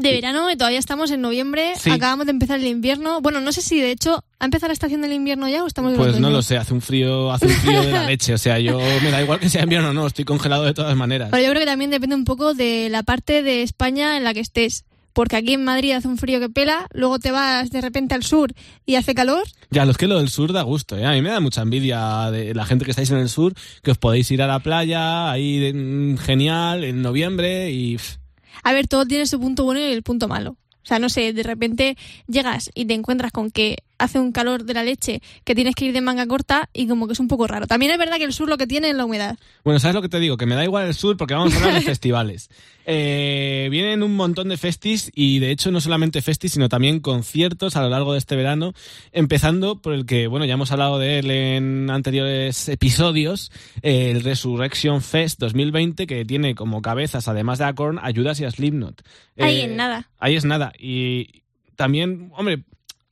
[0.00, 1.90] De verano, y todavía estamos en noviembre, Sí.
[1.90, 3.20] acabamos de empezar el invierno.
[3.20, 5.94] Bueno, no sé si de hecho ha empezado la estación del invierno ya o estamos
[5.96, 8.32] Pues no lo sé, hace un frío, hace un frío de la leche.
[8.32, 10.94] O sea, yo me da igual que sea invierno o no, estoy congelado de todas
[10.96, 11.30] maneras.
[11.32, 14.34] Pero yo creo que también depende un poco de la parte de España en la
[14.34, 14.84] que estés.
[15.14, 18.22] Porque aquí en Madrid hace un frío que pela, luego te vas de repente al
[18.22, 18.52] sur
[18.86, 19.42] y hace calor.
[19.72, 21.06] Ya, los que lo del sur da gusto, ¿eh?
[21.06, 23.90] A mí me da mucha envidia de la gente que estáis en el sur, que
[23.90, 27.96] os podéis ir a la playa, ahí de- mm, genial, en noviembre y...
[27.96, 28.14] pff,
[28.62, 30.56] A ver, todo tiene su punto bueno y el punto malo.
[30.82, 31.96] O sea, no sé, de repente
[32.26, 35.86] llegas y te encuentras con que hace un calor de la leche, que tienes que
[35.86, 37.66] ir de manga corta y como que es un poco raro.
[37.66, 39.36] También es verdad que el sur lo que tiene es la humedad.
[39.64, 40.36] Bueno, ¿sabes lo que te digo?
[40.36, 42.48] Que me da igual el sur porque vamos a hablar de festivales.
[42.86, 47.76] Eh, vienen un montón de festis y de hecho no solamente festis, sino también conciertos
[47.76, 48.72] a lo largo de este verano,
[49.12, 54.22] empezando por el que, bueno, ya hemos hablado de él en anteriores episodios, eh, el
[54.22, 59.02] Resurrection Fest 2020, que tiene como cabezas, además de Acorn, a Judas y a Slipknot.
[59.38, 60.08] Ahí Eh, en nada.
[60.18, 60.72] Ahí es nada.
[60.78, 61.42] Y
[61.76, 62.62] también, hombre,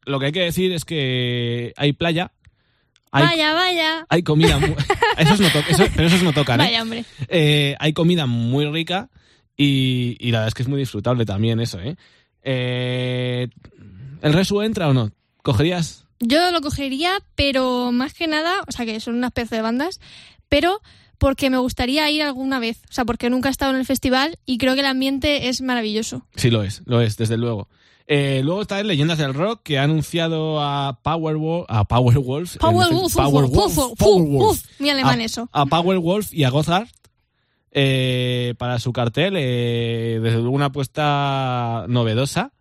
[0.07, 2.33] lo que hay que decir es que hay playa.
[3.13, 4.07] Hay, Vaya, vaya.
[4.09, 4.59] hay comida.
[5.19, 6.65] esos no eso- pero esos no tocan, ¿eh?
[6.65, 7.05] Vaya, hombre.
[7.29, 9.09] Eh, hay comida muy rica
[9.57, 11.97] y, y la verdad es que es muy disfrutable también eso, ¿eh?
[12.43, 13.49] Eh,
[14.23, 15.13] ¿El Resu entra o no?
[15.43, 16.05] ¿Cogerías?
[16.21, 20.01] Yo lo cogería, pero más que nada, o sea, que son una especie de bandas,
[20.49, 20.81] pero
[21.19, 22.79] porque me gustaría ir alguna vez.
[22.89, 25.61] O sea, porque nunca he estado en el festival y creo que el ambiente es
[25.63, 26.27] maravilloso.
[26.37, 27.69] Sí, lo es, lo es, desde luego.
[28.09, 34.65] Eh, luego está en Leyendas del Rock, que ha anunciado a Powerwolf, a Powerwolf, Powerwolf,
[34.79, 35.49] mi alemán eso.
[35.53, 36.87] a Powerwolf y a Gothard
[37.73, 42.53] eh, para su cartel, eh, desde luego una apuesta novedosa,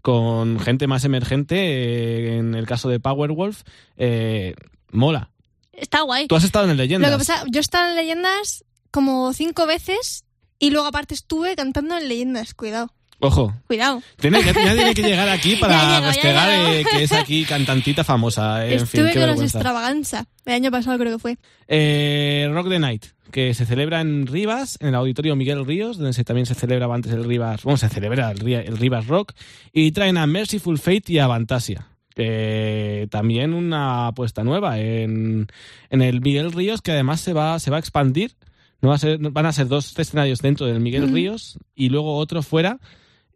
[0.00, 3.62] con gente más emergente, eh, en el caso de Powerwolf,
[3.96, 4.54] eh,
[4.90, 5.30] mola.
[5.72, 6.28] Está guay.
[6.28, 7.10] Tú has estado en Leyendas.
[7.10, 10.24] Lo que pasa, yo he estado en Leyendas como cinco veces
[10.58, 12.54] y luego aparte estuve cantando en Leyendas.
[12.54, 12.92] Cuidado,
[13.24, 14.02] Ojo, cuidado.
[14.18, 17.44] tiene, ya, ya tiene que llegar aquí para llegó, ya restregar eh, que es aquí
[17.44, 18.66] cantantita famosa.
[18.66, 20.26] eh, en estuve con los extravaganza.
[20.44, 21.38] El año pasado creo que fue.
[21.68, 26.14] Eh, Rock the Night, que se celebra en Rivas, en el Auditorio Miguel Ríos, donde
[26.14, 29.34] se, también se celebraba antes el Rivas, bueno, se celebra el, el Rivas Rock,
[29.72, 31.86] y traen a Merciful Fate y a Fantasia.
[32.16, 35.46] que también una apuesta nueva en,
[35.90, 38.32] en el Miguel Ríos, que además se va, se va a expandir.
[38.80, 41.12] No va a ser, van a ser dos escenarios dentro del Miguel.
[41.12, 42.80] Ríos y luego otro fuera.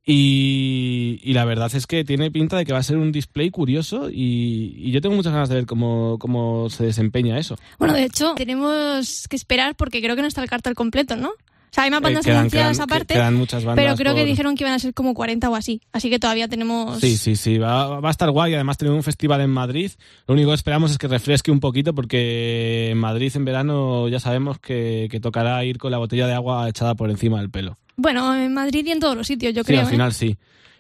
[0.09, 3.51] Y, y la verdad es que tiene pinta de que va a ser un display
[3.51, 7.57] curioso y, y yo tengo muchas ganas de ver cómo, cómo se desempeña eso.
[7.79, 11.31] Bueno, de hecho, tenemos que esperar porque creo que no está el cartel completo, ¿no?
[11.31, 14.15] O sea, hay más Eh, bandas quedan- anunciadas quedan- aparte, quedan muchas bandas pero creo
[14.15, 15.83] que dijeron que iban a ser como 40 o así.
[15.93, 17.01] Así que todavía tenemos...
[17.01, 18.55] Sí, sí, sí, va, va a estar guay.
[18.55, 19.91] Además, tenemos un festival en Madrid.
[20.29, 24.21] Lo único que esperamos es que refresque un poquito porque en Madrid en verano ya
[24.21, 27.77] sabemos que, que tocará ir con la botella de agua echada por encima del pelo.
[27.97, 29.81] Bueno, en Madrid y en todos los sitios, yo Sí, creo.
[29.81, 29.91] al ¿eh?
[29.91, 30.37] final sí.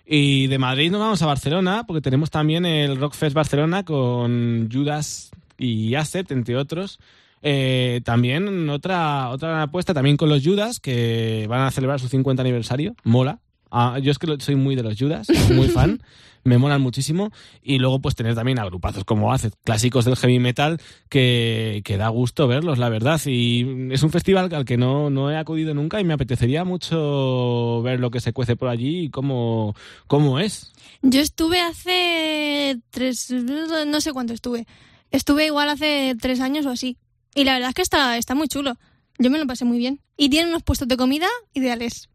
[0.06, 5.30] Y de Madrid nos vamos a Barcelona porque tenemos también el Rockfest Barcelona con Judas
[5.58, 6.98] y Asset, entre otros.
[7.42, 12.40] Eh, también otra, otra apuesta también con los Judas que van a celebrar su 50
[12.42, 12.94] aniversario.
[13.04, 13.40] Mola.
[13.70, 16.00] Ah, yo es que soy muy de los Judas, muy fan.
[16.47, 17.32] Me molan muchísimo.
[17.62, 22.09] Y luego pues tener también agrupazos como Acid, clásicos del heavy metal, que, que da
[22.09, 23.20] gusto verlos, la verdad.
[23.26, 27.82] Y es un festival al que no, no he acudido nunca y me apetecería mucho
[27.82, 29.74] ver lo que se cuece por allí y cómo,
[30.07, 30.72] cómo es.
[31.03, 33.30] Yo estuve hace tres...
[33.30, 34.66] no sé cuánto estuve.
[35.11, 36.97] Estuve igual hace tres años o así.
[37.34, 38.74] Y la verdad es que está, está muy chulo.
[39.18, 40.01] Yo me lo pasé muy bien.
[40.16, 42.09] Y tienen unos puestos de comida ideales.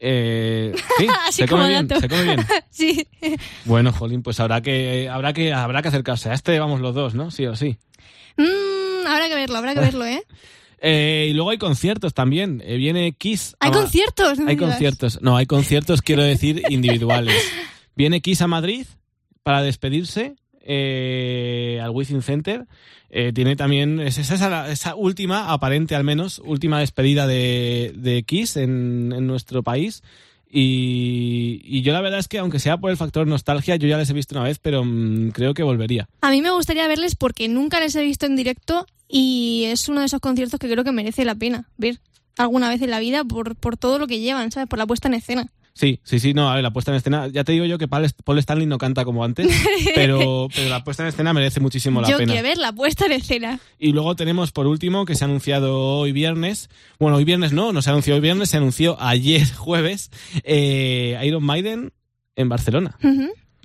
[0.00, 2.46] Eh, sí, Así se come bien, se come bien.
[2.70, 3.06] sí.
[3.64, 6.30] Bueno, Jolín, pues habrá que, habrá que, habrá que acercarse.
[6.30, 7.30] A este vamos los dos, ¿no?
[7.30, 7.78] Sí o sí.
[8.36, 10.22] Mm, habrá que verlo, habrá que verlo, ¿eh?
[10.86, 12.62] Eh, y luego hay conciertos también.
[12.62, 13.56] Eh, viene Kiss.
[13.58, 14.38] Hay a conciertos.
[14.38, 15.22] no Hay conciertos.
[15.22, 17.42] No, hay conciertos, quiero decir, individuales.
[17.96, 18.84] Viene Kiss a Madrid
[19.42, 20.34] para despedirse
[20.64, 22.66] eh, al Within Center.
[23.10, 29.62] Eh, tiene también, es esa, última, aparente al menos, última despedida de, Kiss en, nuestro
[29.62, 30.02] país.
[30.50, 33.98] Y, y yo la verdad es que, aunque sea por el factor nostalgia, yo ya
[33.98, 36.08] les he visto una vez, pero mm, creo que volvería.
[36.20, 40.00] A mí me gustaría verles porque nunca les he visto en directo y es uno
[40.00, 42.00] de esos conciertos que creo que merece la pena ver
[42.36, 44.68] alguna vez en la vida por, por todo lo que llevan, ¿sabes?
[44.68, 45.52] Por la puesta en escena.
[45.76, 47.88] Sí, sí, sí, no, a ver, la puesta en escena, ya te digo yo que
[47.88, 49.48] Paul Stanley no canta como antes,
[49.96, 52.32] pero, pero la puesta en escena merece muchísimo la Yo pena.
[52.32, 53.58] quiero ver la puesta en escena.
[53.76, 56.70] Y luego tenemos por último que se ha anunciado hoy viernes,
[57.00, 60.12] bueno, hoy viernes no, no se anunció hoy viernes, se anunció ayer jueves,
[60.44, 61.92] eh, Iron Maiden
[62.36, 62.96] en Barcelona,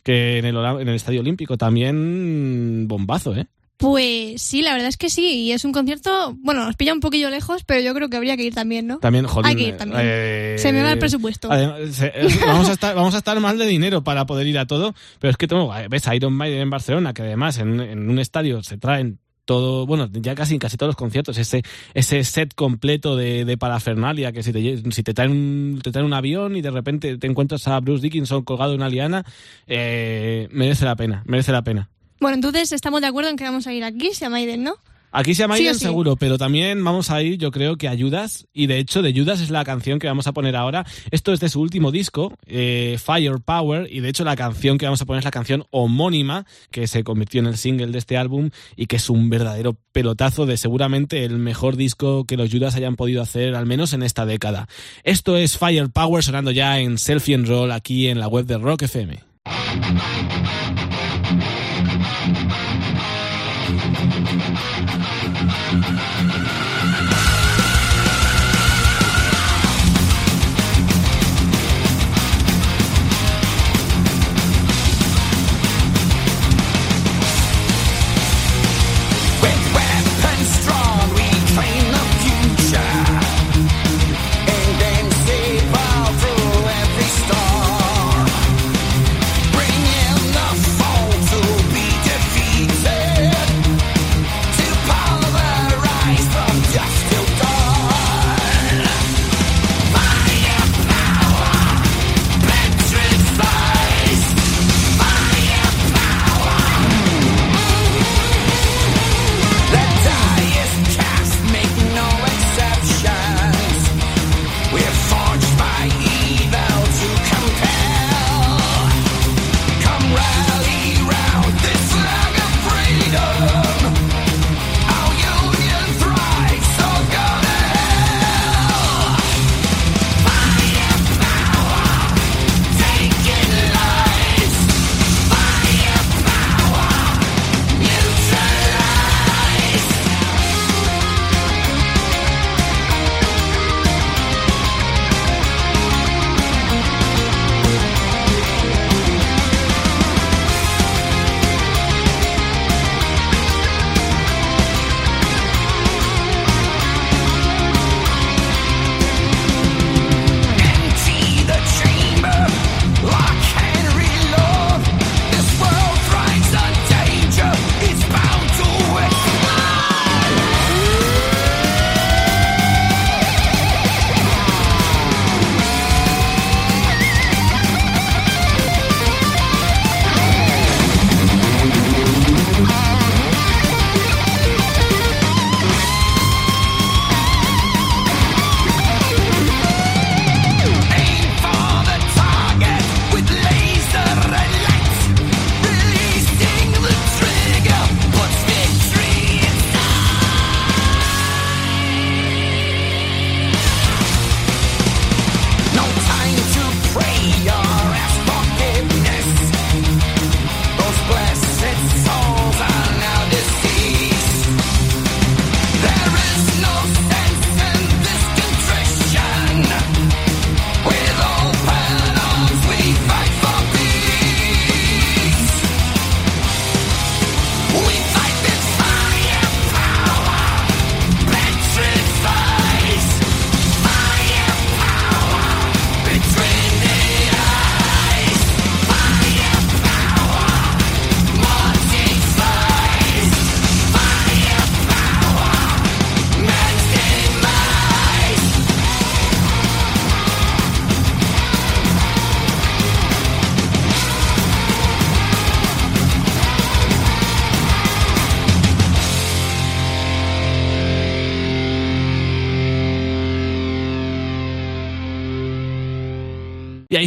[0.04, 3.46] que en el, en el Estadio Olímpico también bombazo, ¿eh?
[3.80, 5.44] Pues sí, la verdad es que sí.
[5.46, 8.36] Y es un concierto, bueno, nos pilla un poquillo lejos, pero yo creo que habría
[8.36, 9.00] que ir también, ¿no?
[9.00, 9.48] También, joder.
[9.50, 10.02] Hay que ir también.
[10.04, 11.50] eh, Se me va el presupuesto.
[11.50, 12.12] además, se-
[12.46, 15.32] vamos, a estar, vamos a estar mal de dinero para poder ir a todo, pero
[15.32, 18.62] es que tengo, ves a Iron Maiden en Barcelona, que además en, en un estadio
[18.64, 21.64] se traen todo, bueno, ya casi casi todos los conciertos, ese,
[21.94, 26.06] ese set completo de, de parafernalia, que si te, si te traen, un, te traen
[26.06, 29.24] un avión y de repente te encuentras a Bruce Dickinson colgado en una liana,
[29.68, 31.90] eh, merece la pena, merece la pena.
[32.20, 34.76] Bueno, entonces estamos de acuerdo en que vamos a ir aquí, se llama Maiden, ¿no?
[35.12, 35.80] Aquí se llama Sí sí.
[35.80, 39.12] seguro, pero también vamos a ir, yo creo que a Judas, y de hecho de
[39.12, 40.86] Judas es la canción que vamos a poner ahora.
[41.10, 45.02] Esto es de su último disco, eh, Firepower, y de hecho la canción que vamos
[45.02, 48.52] a poner es la canción homónima, que se convirtió en el single de este álbum
[48.76, 52.96] y que es un verdadero pelotazo de seguramente el mejor disco que los Judas hayan
[52.96, 54.68] podido hacer, al menos en esta década.
[55.04, 58.84] Esto es Firepower sonando ya en Selfie and Roll aquí en la web de Rock
[58.84, 59.18] FM.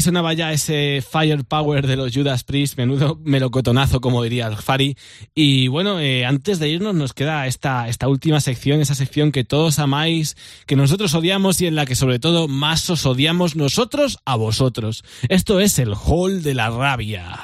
[0.02, 4.96] Sonaba ya ese firepower de los Judas Priest, menudo melocotonazo, como diría el Fari.
[5.34, 9.44] Y bueno, eh, antes de irnos nos queda esta, esta última sección, esa sección que
[9.44, 10.36] todos amáis,
[10.66, 15.04] que nosotros odiamos y en la que sobre todo más os odiamos nosotros a vosotros.
[15.28, 17.38] Esto es el Hall de la Rabia.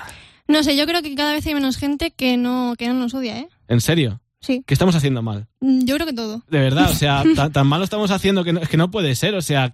[0.46, 3.14] No sé, yo creo que cada vez hay menos gente que no, que no nos
[3.14, 3.48] odia, ¿eh?
[3.68, 4.20] ¿En serio?
[4.40, 4.62] Sí.
[4.66, 5.48] ¿Qué estamos haciendo mal?
[5.60, 6.42] Mm, Yo creo que todo.
[6.48, 8.90] De verdad, o sea, tan, tan mal lo estamos haciendo que no, es que no
[8.90, 9.34] puede ser.
[9.34, 9.70] O sea,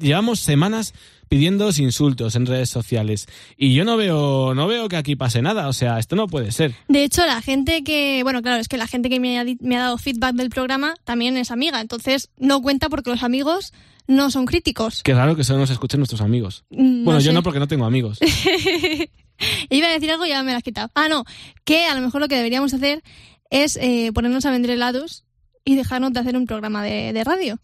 [0.00, 0.92] llevamos semanas
[1.28, 3.26] pidiéndoos insultos en redes sociales
[3.56, 5.66] y yo no veo, no veo que aquí pase nada.
[5.68, 6.74] O sea, esto no puede ser.
[6.88, 9.58] De hecho, la gente que, bueno, claro, es que la gente que me ha, di-
[9.60, 13.72] me ha dado feedback del programa también es amiga, entonces no cuenta porque los amigos
[14.06, 15.02] no son críticos.
[15.02, 16.64] Qué raro que solo nos escuchen nuestros amigos.
[16.70, 18.20] Mm, Bueno, yo no porque no tengo amigos.
[19.68, 20.90] Iba a decir algo y ya me lo has quitado.
[20.94, 21.24] Ah, no,
[21.64, 23.02] que a lo mejor lo que deberíamos hacer
[23.50, 25.24] es eh, ponernos a vender helados
[25.64, 27.58] y dejarnos de hacer un programa de, de radio.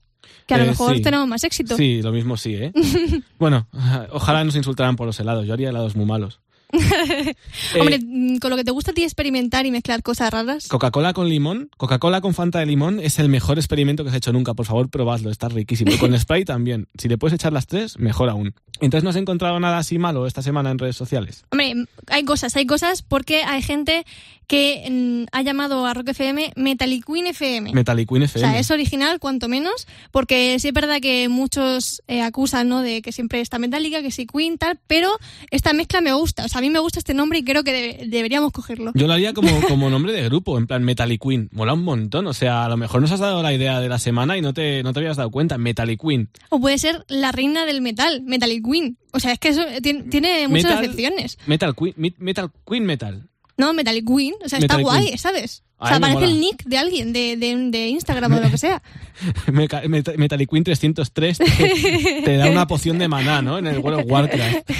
[0.46, 1.02] Que a lo Eh, mejor sí.
[1.02, 1.76] tenemos más éxito.
[1.76, 2.72] Sí, lo mismo sí, ¿eh?
[3.38, 3.66] bueno,
[4.12, 5.46] ojalá nos insultaran por los helados.
[5.46, 6.40] Yo haría helados muy malos.
[7.78, 10.68] Hombre, mm, con lo que te gusta a ti experimentar y mezclar cosas raras.
[10.68, 14.18] Coca-Cola con limón, Coca-Cola con Fanta de limón es el mejor experimento que se ha
[14.18, 14.54] hecho nunca.
[14.54, 15.92] Por favor, probadlo, está riquísimo.
[15.92, 16.88] Y con spray también.
[16.98, 18.54] Si le puedes echar las tres, mejor aún.
[18.80, 21.44] Entonces, ¿no has encontrado nada así malo esta semana en redes sociales?
[21.50, 24.04] Hombre, hay cosas, hay cosas porque hay gente
[24.48, 27.72] que mm, ha llamado a Rock FM Metaliqueen FM.
[27.72, 28.48] Metalliqueen O FM.
[28.50, 32.82] sea, es original, cuanto menos, porque sí es verdad que muchos eh, acusan, ¿no?
[32.82, 35.10] De que siempre está Metallica, que sí Queen, tal, pero
[35.50, 36.44] esta mezcla me gusta.
[36.44, 38.92] O sea, mí me gusta este nombre y creo que debe- deberíamos cogerlo.
[38.94, 41.50] Yo lo haría como, como nombre de grupo, en plan Metalliqueen.
[41.52, 42.26] Mola un montón.
[42.26, 44.54] O sea, a lo mejor nos has dado la idea de la semana y no
[44.54, 45.58] te, no te habías dado cuenta.
[45.58, 46.28] Metalliqueen.
[46.48, 48.96] O puede ser la reina del metal, Metalliqueen.
[49.12, 51.38] O sea, es que eso tiene, tiene muchas Metal- acepciones.
[51.46, 53.28] Metal Queen, Metal Queen Metal.
[53.66, 54.34] No, Metalliqueen.
[54.44, 55.18] O sea, está Metallic guay, Queen.
[55.18, 55.62] ¿sabes?
[55.78, 58.58] O sea, parece el nick de alguien, de, de, de Instagram o de lo que
[58.58, 58.80] sea.
[59.52, 63.58] Meca- Meta- Metalliqueen 303 te, te da una poción de maná, ¿no?
[63.58, 64.70] En el World of Warcraft.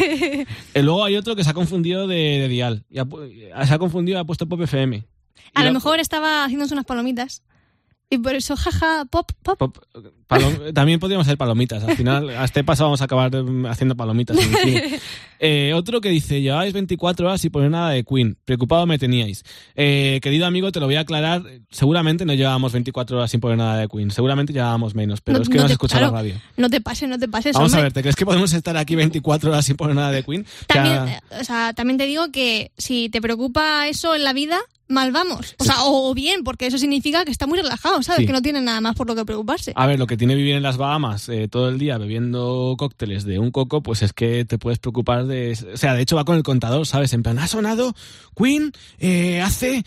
[0.75, 2.85] Y luego hay otro que se ha confundido de, de dial.
[3.55, 5.03] Ha se ha confundido y ha puesto Pop FM.
[5.55, 7.43] A lo la- mejor estaba haciéndose unas palomitas.
[8.13, 9.59] Y por eso, jaja, pop, pop.
[9.59, 9.79] Pop-
[10.29, 11.83] palom- también podríamos hacer palomitas.
[11.83, 14.37] Al final, a este paso vamos a acabar mm, haciendo palomitas.
[14.39, 15.01] en.
[15.45, 18.37] Eh, otro que dice, lleváis 24 horas sin poner nada de Queen.
[18.45, 19.43] Preocupado me teníais.
[19.75, 21.43] Eh, querido amigo, te lo voy a aclarar.
[21.69, 24.13] Seguramente no llevábamos 24 horas sin poner nada de Queen.
[24.13, 26.13] Seguramente llevábamos menos, pero No- es que no no, has te- escuchado claro.
[26.15, 26.35] la radio.
[26.57, 27.55] No te pases, no te pases.
[27.55, 30.23] Vamos a ver, ¿te crees que podemos estar aquí 24 horas sin poner nada de
[30.23, 30.47] Queen?
[30.69, 34.61] También, eh, o sea, también te digo que si te preocupa eso en la vida,
[34.93, 35.55] mal vamos.
[35.59, 38.21] O sea, o bien, porque eso significa que está muy relajado, ¿sabes?
[38.21, 38.27] Sí.
[38.27, 39.73] Que no tiene nada más por lo que preocuparse.
[39.75, 43.25] A ver, lo que tiene vivir en las Bahamas eh, todo el día bebiendo cócteles
[43.25, 45.59] de un coco, pues es que te puedes preocupar de...
[45.73, 47.13] O sea, de hecho va con el contador, ¿sabes?
[47.13, 47.95] En plan, ha sonado
[48.37, 49.85] Queen eh, hace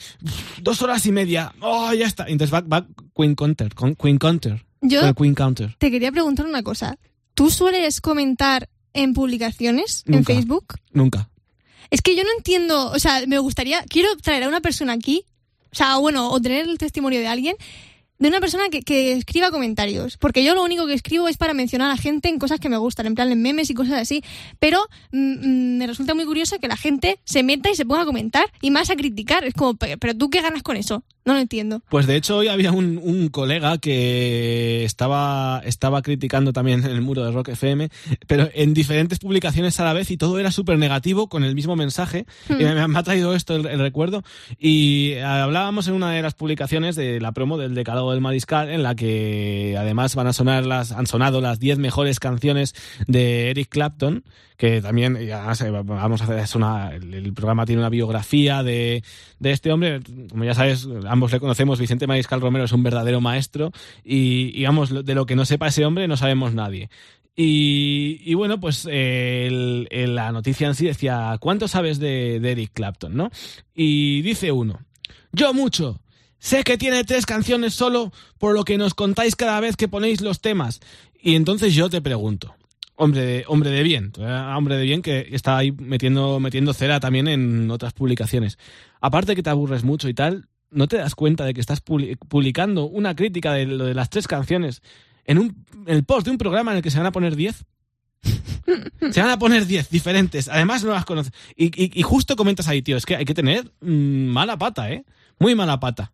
[0.61, 1.53] dos horas y media.
[1.61, 2.25] ¡Oh, ya está!
[2.27, 4.65] Entonces va, va Queen Counter, con Queen Counter.
[4.81, 5.75] Yo con el Queen Counter.
[5.77, 6.97] te quería preguntar una cosa.
[7.33, 10.23] ¿Tú sueles comentar en publicaciones en.
[10.23, 10.75] Facebook?
[10.91, 11.29] Nunca.
[11.89, 15.23] Es que yo no entiendo, o sea, me gustaría, quiero traer a una persona aquí,
[15.71, 17.55] o sea, bueno, o tener el testimonio de alguien,
[18.17, 21.53] de una persona que, que escriba comentarios, porque yo lo único que escribo es para
[21.53, 24.23] mencionar a gente en cosas que me gustan, en plan en memes y cosas así,
[24.57, 24.79] pero
[25.11, 28.05] mm, mm, me resulta muy curioso que la gente se meta y se ponga a
[28.05, 31.33] comentar y más a criticar, es como, "Pe- pero tú qué ganas con eso, no
[31.33, 31.81] lo entiendo.
[31.89, 37.01] Pues de hecho hoy había un, un colega que estaba, estaba criticando también en el
[37.01, 37.89] muro de Rock FM,
[38.27, 41.75] pero en diferentes publicaciones a la vez y todo era súper negativo con el mismo
[41.75, 42.25] mensaje.
[42.49, 44.23] Y me, me ha traído esto el, el recuerdo.
[44.59, 48.83] Y hablábamos en una de las publicaciones de la promo del Decálogo del Mariscal, en
[48.83, 52.75] la que además van a sonar las, han sonado las 10 mejores canciones
[53.07, 54.23] de Eric Clapton,
[54.57, 55.17] que también,
[55.83, 59.03] vamos a hacer, es una, el, programa tiene una biografía de,
[59.39, 59.99] de este hombre,
[60.29, 63.71] como ya sabes, ambos le conocemos, Vicente Mariscal Romero es un verdadero maestro,
[64.03, 66.89] y, lo- de lo que no sepa ese hombre no sabemos nadie.
[67.37, 73.29] Y, bueno, pues la noticia en sí decía, ¿cuánto sabes de, de Eric Clapton, no?
[73.75, 74.79] Y dice uno,
[75.33, 75.99] yo mucho.
[76.39, 80.21] Sé que tiene tres canciones solo por lo que nos contáis cada vez que ponéis
[80.21, 80.79] los temas.
[81.19, 82.55] Y entonces yo te pregunto,
[82.95, 84.23] hombre de, hombre de bien, eh,
[84.55, 88.57] hombre de bien que está ahí metiendo, metiendo cera también en otras publicaciones.
[89.01, 92.17] Aparte que te aburres mucho y tal, ¿no te das cuenta de que estás publi-
[92.17, 94.81] publicando una crítica de lo de las tres canciones
[95.25, 97.65] en, un, el post de un programa en el que se van a poner 10?
[99.11, 100.47] Se van a poner 10 diferentes.
[100.49, 101.31] Además no las conoces.
[101.55, 104.91] Y, y- y justo comentas ahí, tío, es que hay que tener mm, mala pata,
[104.91, 105.05] ¿eh?
[105.39, 106.11] Muy mala pata.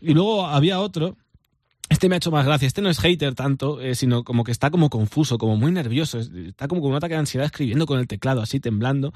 [0.00, 1.16] Y luego había otro
[1.94, 2.66] Este me ha hecho más gracia.
[2.66, 6.18] Este no es hater tanto, eh, sino como que está como confuso, como muy nervioso.
[6.18, 9.12] Es- Está como con un ataque de ansiedad escribiendo con el teclado, así temblando.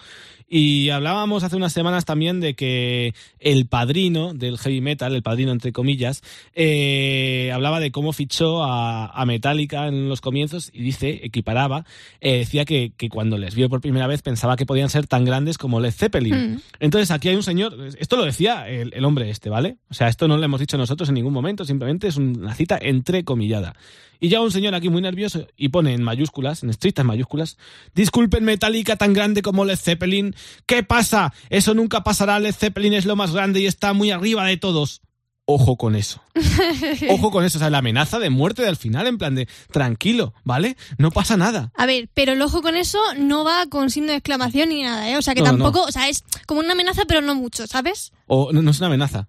[0.48, 5.50] Y hablábamos hace unas semanas también de que el padrino del heavy metal, el padrino
[5.52, 6.22] entre comillas,
[6.54, 11.84] eh, hablaba de cómo fichó a, a Metallica en los comienzos y dice, equiparaba,
[12.20, 15.24] eh, decía que, que cuando les vio por primera vez pensaba que podían ser tan
[15.24, 16.54] grandes como Led Zeppelin.
[16.54, 16.60] Mm.
[16.80, 19.78] Entonces aquí hay un señor, esto lo decía el, el hombre este, ¿vale?
[19.90, 22.67] O sea, esto no lo hemos dicho nosotros en ningún momento, simplemente es una cita
[22.76, 23.76] entrecomillada.
[24.20, 27.56] Y ya un señor aquí muy nervioso y pone en mayúsculas, en estrictas mayúsculas,
[27.94, 30.34] disculpen Metallica tan grande como Led Zeppelin,
[30.66, 31.32] ¿qué pasa?
[31.50, 35.02] Eso nunca pasará, Led Zeppelin es lo más grande y está muy arriba de todos.
[35.50, 36.20] Ojo con eso.
[37.08, 40.34] Ojo con eso, o sea, la amenaza de muerte del final, en plan de, tranquilo,
[40.44, 40.76] ¿vale?
[40.98, 41.72] No pasa nada.
[41.74, 45.08] A ver, pero el ojo con eso no va con signo de exclamación ni nada,
[45.08, 45.16] ¿eh?
[45.16, 45.64] O sea, que No, no, no.
[45.64, 48.12] tampoco, o sea, es como una amenaza, pero no mucho, ¿sabes?
[48.26, 49.28] O no, no es una amenaza,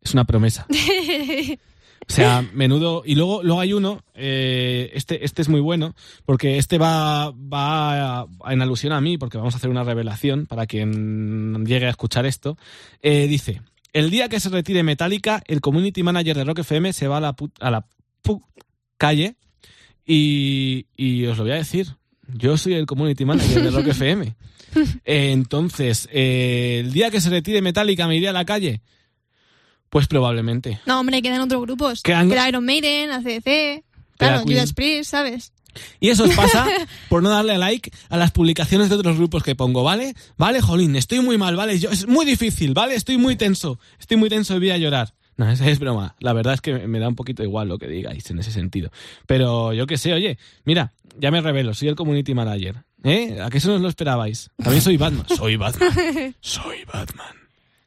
[0.00, 0.66] es una promesa.
[2.10, 3.02] O sea, menudo.
[3.06, 5.94] Y luego, luego hay uno, eh, este, este es muy bueno,
[6.24, 10.46] porque este va, va a- en alusión a mí, porque vamos a hacer una revelación
[10.46, 12.58] para quien llegue a escuchar esto.
[13.02, 17.06] Eh, dice: El día que se retire Metallica, el community manager de Rock FM se
[17.08, 17.86] va a la, a la
[18.98, 19.36] calle
[20.06, 21.86] y, y os lo voy a decir.
[22.32, 24.34] Yo soy el community manager de Rock FM.
[25.04, 28.82] Eh, entonces, eh, el día que se retire Metallica, ¿me iré a la calle?
[29.90, 30.80] Pues probablemente.
[30.86, 32.02] No, hombre, quedan otros grupos.
[32.02, 33.84] Quedan- Queda Iron Maiden, ACDC,
[34.16, 34.42] claro.
[34.42, 35.52] Judas Priest, ¿sabes?
[36.00, 36.66] Y eso os pasa
[37.08, 40.14] por no darle like a las publicaciones de otros grupos que pongo, ¿vale?
[40.36, 41.78] Vale, Jolín, estoy muy mal, ¿vale?
[41.78, 42.94] Yo, es muy difícil, ¿vale?
[42.96, 43.78] Estoy muy tenso.
[43.98, 45.14] Estoy muy tenso y voy a llorar.
[45.36, 46.16] No, es, es broma.
[46.18, 48.90] La verdad es que me da un poquito igual lo que digáis en ese sentido.
[49.26, 52.76] Pero yo qué sé, oye, mira, ya me revelo, soy el community manager.
[53.04, 53.38] ¿Eh?
[53.40, 54.50] ¿A qué eso no os lo esperabais?
[54.62, 55.24] También soy Batman.
[55.36, 56.34] Soy Batman.
[56.40, 57.34] Soy Batman.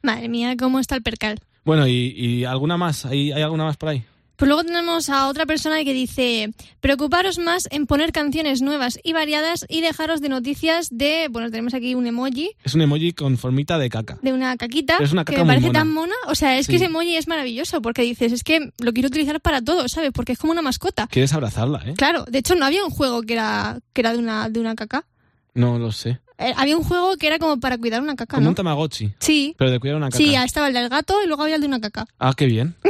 [0.02, 1.38] Madre mía, cómo está el percal.
[1.64, 3.04] Bueno, ¿y, y alguna más?
[3.06, 4.04] ¿Hay, ¿Hay alguna más por ahí?
[4.36, 6.50] Pues luego tenemos a otra persona que dice,
[6.80, 11.72] preocuparos más en poner canciones nuevas y variadas y dejaros de noticias de, bueno, tenemos
[11.72, 14.18] aquí un emoji Es un emoji con formita de caca.
[14.22, 15.78] de una caquita Es una que caca me muy parece mona.
[15.78, 16.14] tan mona.
[16.26, 16.70] O sea, es Sí.
[16.72, 20.10] que ese emoji es maravilloso porque dices, es que lo quiero utilizar para todo, ¿sabes?
[20.12, 21.06] Porque es como una mascota.
[21.06, 21.94] ¿Quieres abrazarla, eh?
[21.96, 24.74] Claro, de hecho no había un juego que era, que era de, una, de una
[24.74, 25.06] caca.
[25.54, 26.18] No lo sé.
[26.36, 28.48] Eh, había un juego que era como para cuidar una caca, Como ¿no?
[28.50, 29.12] un Tamagotchi.
[29.20, 29.54] Sí.
[29.56, 30.18] Pero de cuidar una caca.
[30.18, 32.06] Sí, estaba el del gato y luego había el de una caca.
[32.18, 32.74] Ah, qué bien.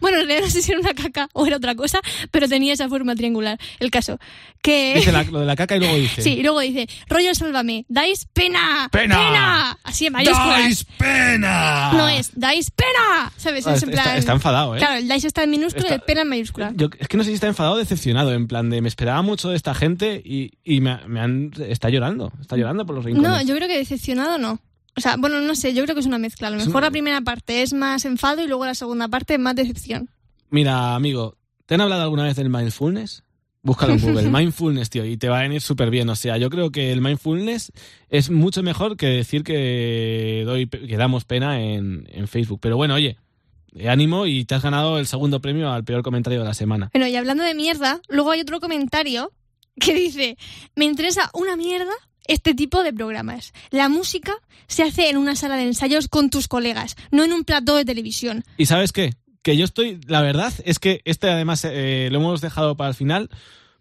[0.00, 2.00] Bueno, en realidad no sé si era una caca o era otra cosa,
[2.30, 3.58] pero tenía esa forma triangular.
[3.80, 4.18] El caso,
[4.62, 4.94] que...
[4.96, 6.22] Dice la- lo de la caca y luego dice.
[6.22, 9.78] Sí, y luego dice, rollo sálvame, dais pena, ¡Pena!
[9.84, 10.58] así en mayúsculas.
[10.58, 11.92] ¡Dais pena!
[11.92, 13.66] No es, dais pena, ¿sabes?
[13.66, 14.16] Ah, es en está, plan...
[14.18, 14.78] está enfadado, ¿eh?
[14.78, 16.72] Claro, el dais está en minúscula y Está- el pena en mayúscula.
[16.74, 19.22] Yo, es que no sé si está enfadado o decepcionado, en plan de me esperaba
[19.22, 23.04] mucho de esta gente y, y me, me han, está llorando, está llorando por los
[23.04, 23.30] rincones.
[23.30, 24.60] No, yo creo que decepcionado no.
[24.96, 26.48] O sea, bueno, no sé, yo creo que es una mezcla.
[26.48, 29.34] A lo mejor una- la primera parte es más enfado y luego la segunda parte
[29.34, 30.10] es más decepción.
[30.50, 31.36] Mira, amigo,
[31.66, 33.22] ¿te han hablado alguna vez del mindfulness?
[33.62, 36.08] Búscalo en Google, mindfulness, tío, y te va a venir súper bien.
[36.08, 37.70] O sea, yo creo que el mindfulness
[38.08, 42.58] es mucho mejor que decir que, doy, que damos pena en, en Facebook.
[42.62, 43.18] Pero bueno, oye,
[43.88, 46.90] ánimo y te has ganado el segundo premio al peor comentario de la semana.
[46.92, 49.32] Bueno, y hablando de mierda, luego hay otro comentario
[49.78, 50.36] que dice,
[50.74, 51.92] me interesa una mierda
[52.28, 53.52] este tipo de programas.
[53.70, 54.32] La música
[54.68, 57.84] se hace en una sala de ensayos con tus colegas, no en un plató de
[57.84, 58.44] televisión.
[58.56, 59.14] ¿Y sabes qué?
[59.42, 62.94] Que yo estoy, la verdad es que este además eh, lo hemos dejado para el
[62.94, 63.30] final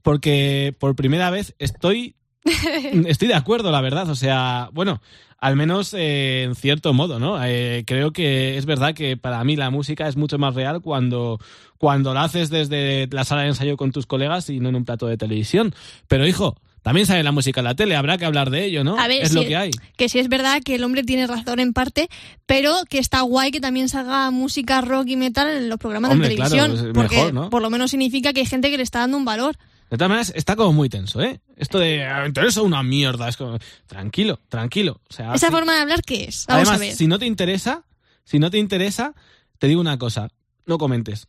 [0.01, 2.15] porque por primera vez estoy,
[3.07, 4.09] estoy de acuerdo, la verdad.
[4.09, 5.01] O sea, bueno,
[5.37, 7.43] al menos eh, en cierto modo, ¿no?
[7.43, 11.39] Eh, creo que es verdad que para mí la música es mucho más real cuando,
[11.77, 14.85] cuando la haces desde la sala de ensayo con tus colegas y no en un
[14.85, 15.75] plato de televisión.
[16.07, 16.55] Pero hijo,
[16.87, 18.97] también sale la música en la tele, habrá que hablar de ello, ¿no?
[18.97, 19.71] A ver, es lo que hay.
[19.97, 22.07] Que sí es verdad que el hombre tiene razón en parte,
[22.45, 26.29] pero que está guay que también salga música rock y metal en los programas Hombre,
[26.29, 26.91] de televisión.
[26.93, 27.49] porque mejor, ¿no?
[27.49, 29.57] por lo menos significa que hay gente que le está dando un valor.
[29.89, 31.41] De todas maneras, está como muy tenso, ¿eh?
[31.57, 33.27] Esto de, "Ah, interesa una mierda.
[33.27, 35.01] Es como, tranquilo, tranquilo.
[35.09, 36.45] O sea, Esa forma de hablar, ¿qué es?
[36.47, 36.95] Vamos Además, a ver.
[36.95, 37.83] si no te interesa,
[38.23, 39.13] si no te interesa,
[39.59, 40.29] te digo una cosa,
[40.65, 41.27] no comentes.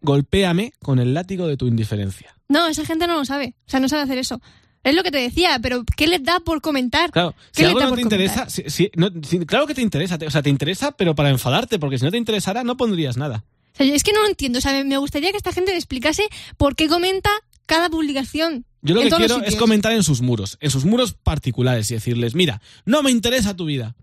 [0.00, 2.33] Golpéame con el látigo de tu indiferencia.
[2.48, 3.54] No, esa gente no lo sabe.
[3.66, 4.40] O sea, no sabe hacer eso.
[4.82, 7.10] Es lo que te decía, pero ¿qué les da por comentar?
[7.10, 10.18] Claro, ¿Qué si algo no te interesa, si- si- no- si- claro que te interesa,
[10.18, 13.16] te- o sea, te interesa, pero para enfadarte, porque si no te interesara, no pondrías
[13.16, 13.44] nada.
[13.72, 14.58] O sea, yo es que no lo entiendo.
[14.58, 16.24] O sea, me- gustaría que esta gente me explicase
[16.58, 17.30] por qué comenta
[17.66, 18.66] cada publicación.
[18.82, 22.34] Yo lo que quiero es comentar en sus muros, en sus muros particulares y decirles,
[22.34, 23.96] mira, no me interesa tu vida.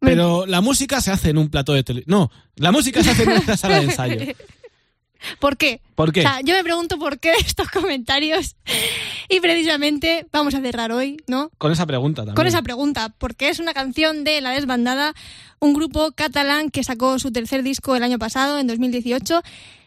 [0.00, 2.04] Pero la música se hace en un plato de tele.
[2.06, 4.16] No, la música se hace en una sala de ensayo.
[5.40, 5.80] ¿Por qué?
[5.94, 8.56] ¿Por yo me pregunto por qué estos comentarios.
[9.28, 11.50] Y precisamente vamos a cerrar hoy, ¿no?
[11.58, 12.36] Con esa pregunta también.
[12.36, 15.14] Con esa pregunta, porque es una canción de La Desbandada,
[15.58, 19.42] un grupo catalán que sacó su tercer disco el año pasado, en 2018,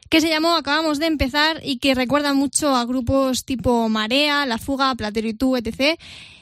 [0.09, 4.57] que se llamó Acabamos de empezar y que recuerda mucho a grupos tipo Marea, La
[4.57, 5.99] Fuga, Platero y Tú, etc.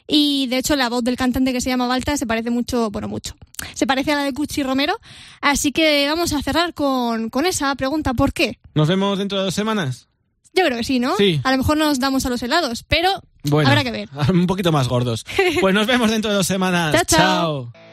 [0.07, 3.07] Y de hecho la voz del cantante que se llama Balta se parece mucho, bueno,
[3.07, 3.35] mucho.
[3.73, 4.97] Se parece a la de Cuchi Romero.
[5.41, 8.13] Así que vamos a cerrar con, con esa pregunta.
[8.13, 8.59] ¿Por qué?
[8.73, 10.07] Nos vemos dentro de dos semanas.
[10.53, 11.15] Yo creo que sí, ¿no?
[11.17, 11.39] Sí.
[11.43, 13.09] A lo mejor nos damos a los helados, pero
[13.43, 14.09] bueno, habrá que ver.
[14.33, 15.25] Un poquito más gordos.
[15.61, 16.95] Pues nos vemos dentro de dos semanas.
[17.05, 17.71] chao.
[17.73, 17.86] chao.